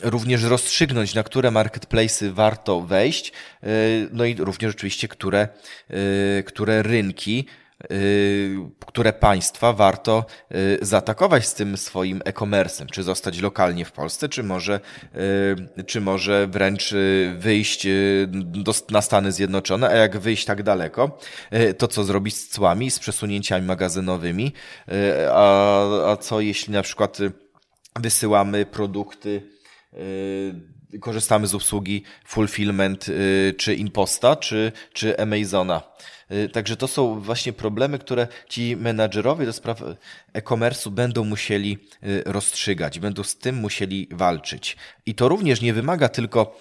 również 0.04 0.44
rozstrzygnąć, 0.44 1.14
na 1.14 1.24
które 1.24 1.50
marketplace'y 1.50 2.32
warto 2.32 2.82
wejść, 2.82 3.32
no 4.12 4.26
i 4.26 4.36
również 4.36 4.76
oczywiście, 4.76 5.08
które, 5.08 5.48
które 6.46 6.84
rynki 6.84 7.46
Y, 7.92 8.56
które 8.86 9.14
państwa 9.14 9.74
warto 9.74 10.26
y, 10.52 10.78
zaatakować 10.82 11.48
z 11.48 11.54
tym 11.54 11.78
swoim 11.78 12.22
e-commerce'em, 12.26 12.86
czy 12.86 13.04
zostać 13.04 13.40
lokalnie 13.40 13.86
w 13.86 13.92
Polsce, 13.92 14.30
czy 14.30 14.44
może, 14.44 14.80
y, 15.80 15.84
czy 15.84 16.02
może 16.02 16.48
wręcz 16.48 16.94
wyjść 17.38 17.88
do, 18.28 18.74
na 18.92 19.02
Stany 19.02 19.32
Zjednoczone, 19.32 19.90
a 19.90 19.96
jak 19.96 20.18
wyjść 20.18 20.46
tak 20.46 20.64
daleko, 20.64 21.18
to 21.78 21.88
co 21.88 22.04
zrobić 22.04 22.36
z 22.36 22.50
cłami, 22.50 22.92
z 22.92 23.00
przesunięciami 23.00 23.66
magazynowymi, 23.68 24.54
a, 25.32 26.12
a 26.12 26.18
co 26.18 26.42
jeśli 26.42 26.74
na 26.74 26.82
przykład 26.82 27.18
wysyłamy 28.00 28.66
produkty 28.66 29.53
korzystamy 31.02 31.48
z 31.48 31.54
usługi 31.54 32.04
fulfillment 32.26 33.06
czy 33.58 33.76
Imposta, 33.76 34.36
czy, 34.36 34.72
czy 34.94 35.20
Amazona 35.20 35.82
Także 36.54 36.78
to 36.78 36.88
są 36.88 37.20
właśnie 37.20 37.54
problemy, 37.54 38.00
które 38.00 38.28
ci 38.50 38.78
menadżerowie 38.78 39.46
do 39.46 39.54
spraw 39.54 39.82
e-commerce'u 40.34 40.90
będą 40.90 41.24
musieli 41.24 41.78
rozstrzygać, 42.26 43.00
będą 43.00 43.24
z 43.24 43.38
tym 43.38 43.56
musieli 43.56 44.08
walczyć. 44.12 44.78
I 45.06 45.16
to 45.16 45.28
również 45.28 45.62
nie 45.62 45.74
wymaga 45.74 46.10
tylko 46.10 46.60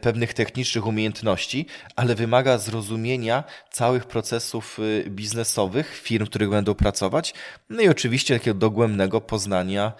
pewnych 0.00 0.34
technicznych 0.34 0.86
umiejętności, 0.86 1.66
ale 1.96 2.14
wymaga 2.14 2.58
zrozumienia 2.58 3.44
całych 3.70 4.06
procesów 4.06 4.78
biznesowych 5.08 5.96
firm, 5.96 6.26
w 6.26 6.28
których 6.28 6.50
będą 6.50 6.74
pracować, 6.74 7.34
no 7.70 7.82
i 7.82 7.88
oczywiście 7.88 8.38
takiego 8.38 8.58
dogłębnego 8.58 9.20
poznania 9.20 9.92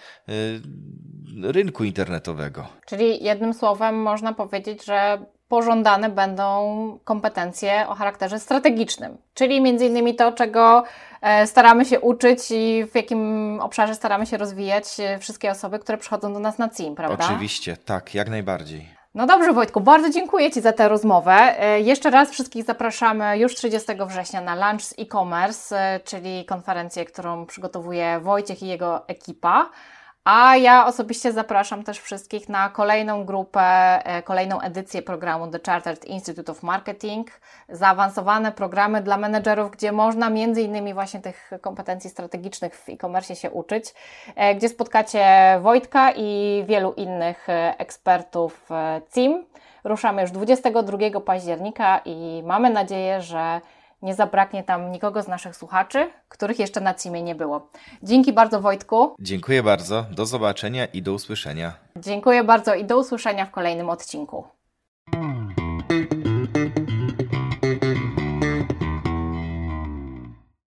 rynku 1.43 1.83
internetowego. 1.83 2.67
Czyli 2.85 3.23
jednym 3.23 3.53
słowem 3.53 3.95
można 3.95 4.33
powiedzieć, 4.33 4.85
że 4.85 5.25
pożądane 5.47 6.09
będą 6.09 6.99
kompetencje 7.03 7.87
o 7.87 7.95
charakterze 7.95 8.39
strategicznym, 8.39 9.17
czyli 9.33 9.61
między 9.61 9.85
innymi 9.85 10.15
to, 10.15 10.31
czego 10.31 10.83
e, 11.21 11.47
staramy 11.47 11.85
się 11.85 11.99
uczyć 11.99 12.51
i 12.51 12.85
w 12.91 12.95
jakim 12.95 13.59
obszarze 13.61 13.95
staramy 13.95 14.25
się 14.25 14.37
rozwijać 14.37 14.99
e, 14.99 15.19
wszystkie 15.19 15.51
osoby, 15.51 15.79
które 15.79 15.97
przychodzą 15.97 16.33
do 16.33 16.39
nas 16.39 16.57
na 16.57 16.69
CIM, 16.69 16.95
prawda? 16.95 17.25
Oczywiście, 17.25 17.77
tak, 17.77 18.15
jak 18.15 18.29
najbardziej. 18.29 18.95
No 19.15 19.25
dobrze, 19.25 19.53
Wojtku, 19.53 19.81
bardzo 19.81 20.09
dziękuję 20.09 20.51
Ci 20.51 20.61
za 20.61 20.73
tę 20.73 20.89
rozmowę. 20.89 21.33
E, 21.33 21.81
jeszcze 21.81 22.09
raz 22.09 22.31
wszystkich 22.31 22.63
zapraszamy 22.63 23.37
już 23.37 23.55
30 23.55 23.87
września 24.07 24.41
na 24.41 24.55
Lunch 24.55 24.81
z 24.81 24.93
e-commerce, 24.99 25.99
czyli 26.03 26.45
konferencję, 26.45 27.05
którą 27.05 27.45
przygotowuje 27.45 28.19
Wojciech 28.19 28.63
i 28.63 28.67
jego 28.67 29.07
ekipa. 29.07 29.69
A 30.25 30.57
ja 30.57 30.85
osobiście 30.85 31.31
zapraszam 31.31 31.83
też 31.83 31.99
wszystkich 31.99 32.49
na 32.49 32.69
kolejną 32.69 33.25
grupę, 33.25 33.61
e, 34.05 34.23
kolejną 34.23 34.61
edycję 34.61 35.01
programu 35.01 35.47
The 35.47 35.59
Chartered 35.65 36.05
Institute 36.05 36.51
of 36.51 36.63
Marketing. 36.63 37.27
Zaawansowane 37.69 38.51
programy 38.51 39.01
dla 39.01 39.17
menedżerów, 39.17 39.71
gdzie 39.71 39.91
można 39.91 40.29
między 40.29 40.61
innymi 40.61 40.93
właśnie 40.93 41.19
tych 41.19 41.51
kompetencji 41.61 42.09
strategicznych 42.09 42.75
w 42.75 42.89
e-commerce 42.89 43.35
się 43.35 43.51
uczyć, 43.51 43.93
e, 44.35 44.55
gdzie 44.55 44.69
spotkacie 44.69 45.25
Wojtka 45.61 46.11
i 46.11 46.63
wielu 46.67 46.93
innych 46.93 47.49
e, 47.49 47.75
ekspertów 47.77 48.69
CIM. 49.13 49.45
Ruszamy 49.83 50.21
już 50.21 50.31
22 50.31 51.21
października 51.21 52.01
i 52.05 52.43
mamy 52.45 52.69
nadzieję, 52.69 53.21
że 53.21 53.61
nie 54.05 54.15
zabraknie 54.15 54.63
tam 54.63 54.91
nikogo 54.91 55.21
z 55.21 55.27
naszych 55.27 55.55
słuchaczy, 55.55 56.09
których 56.29 56.59
jeszcze 56.59 56.81
na 56.81 56.93
CIMie 56.93 57.23
nie 57.23 57.35
było. 57.35 57.69
Dzięki 58.03 58.33
bardzo 58.33 58.61
Wojtku. 58.61 59.15
Dziękuję 59.19 59.63
bardzo, 59.63 60.05
do 60.11 60.25
zobaczenia 60.25 60.85
i 60.85 61.01
do 61.01 61.13
usłyszenia. 61.13 61.73
Dziękuję 61.97 62.43
bardzo 62.43 62.73
i 62.73 62.85
do 62.85 62.97
usłyszenia 62.99 63.45
w 63.45 63.51
kolejnym 63.51 63.89
odcinku. 63.89 64.54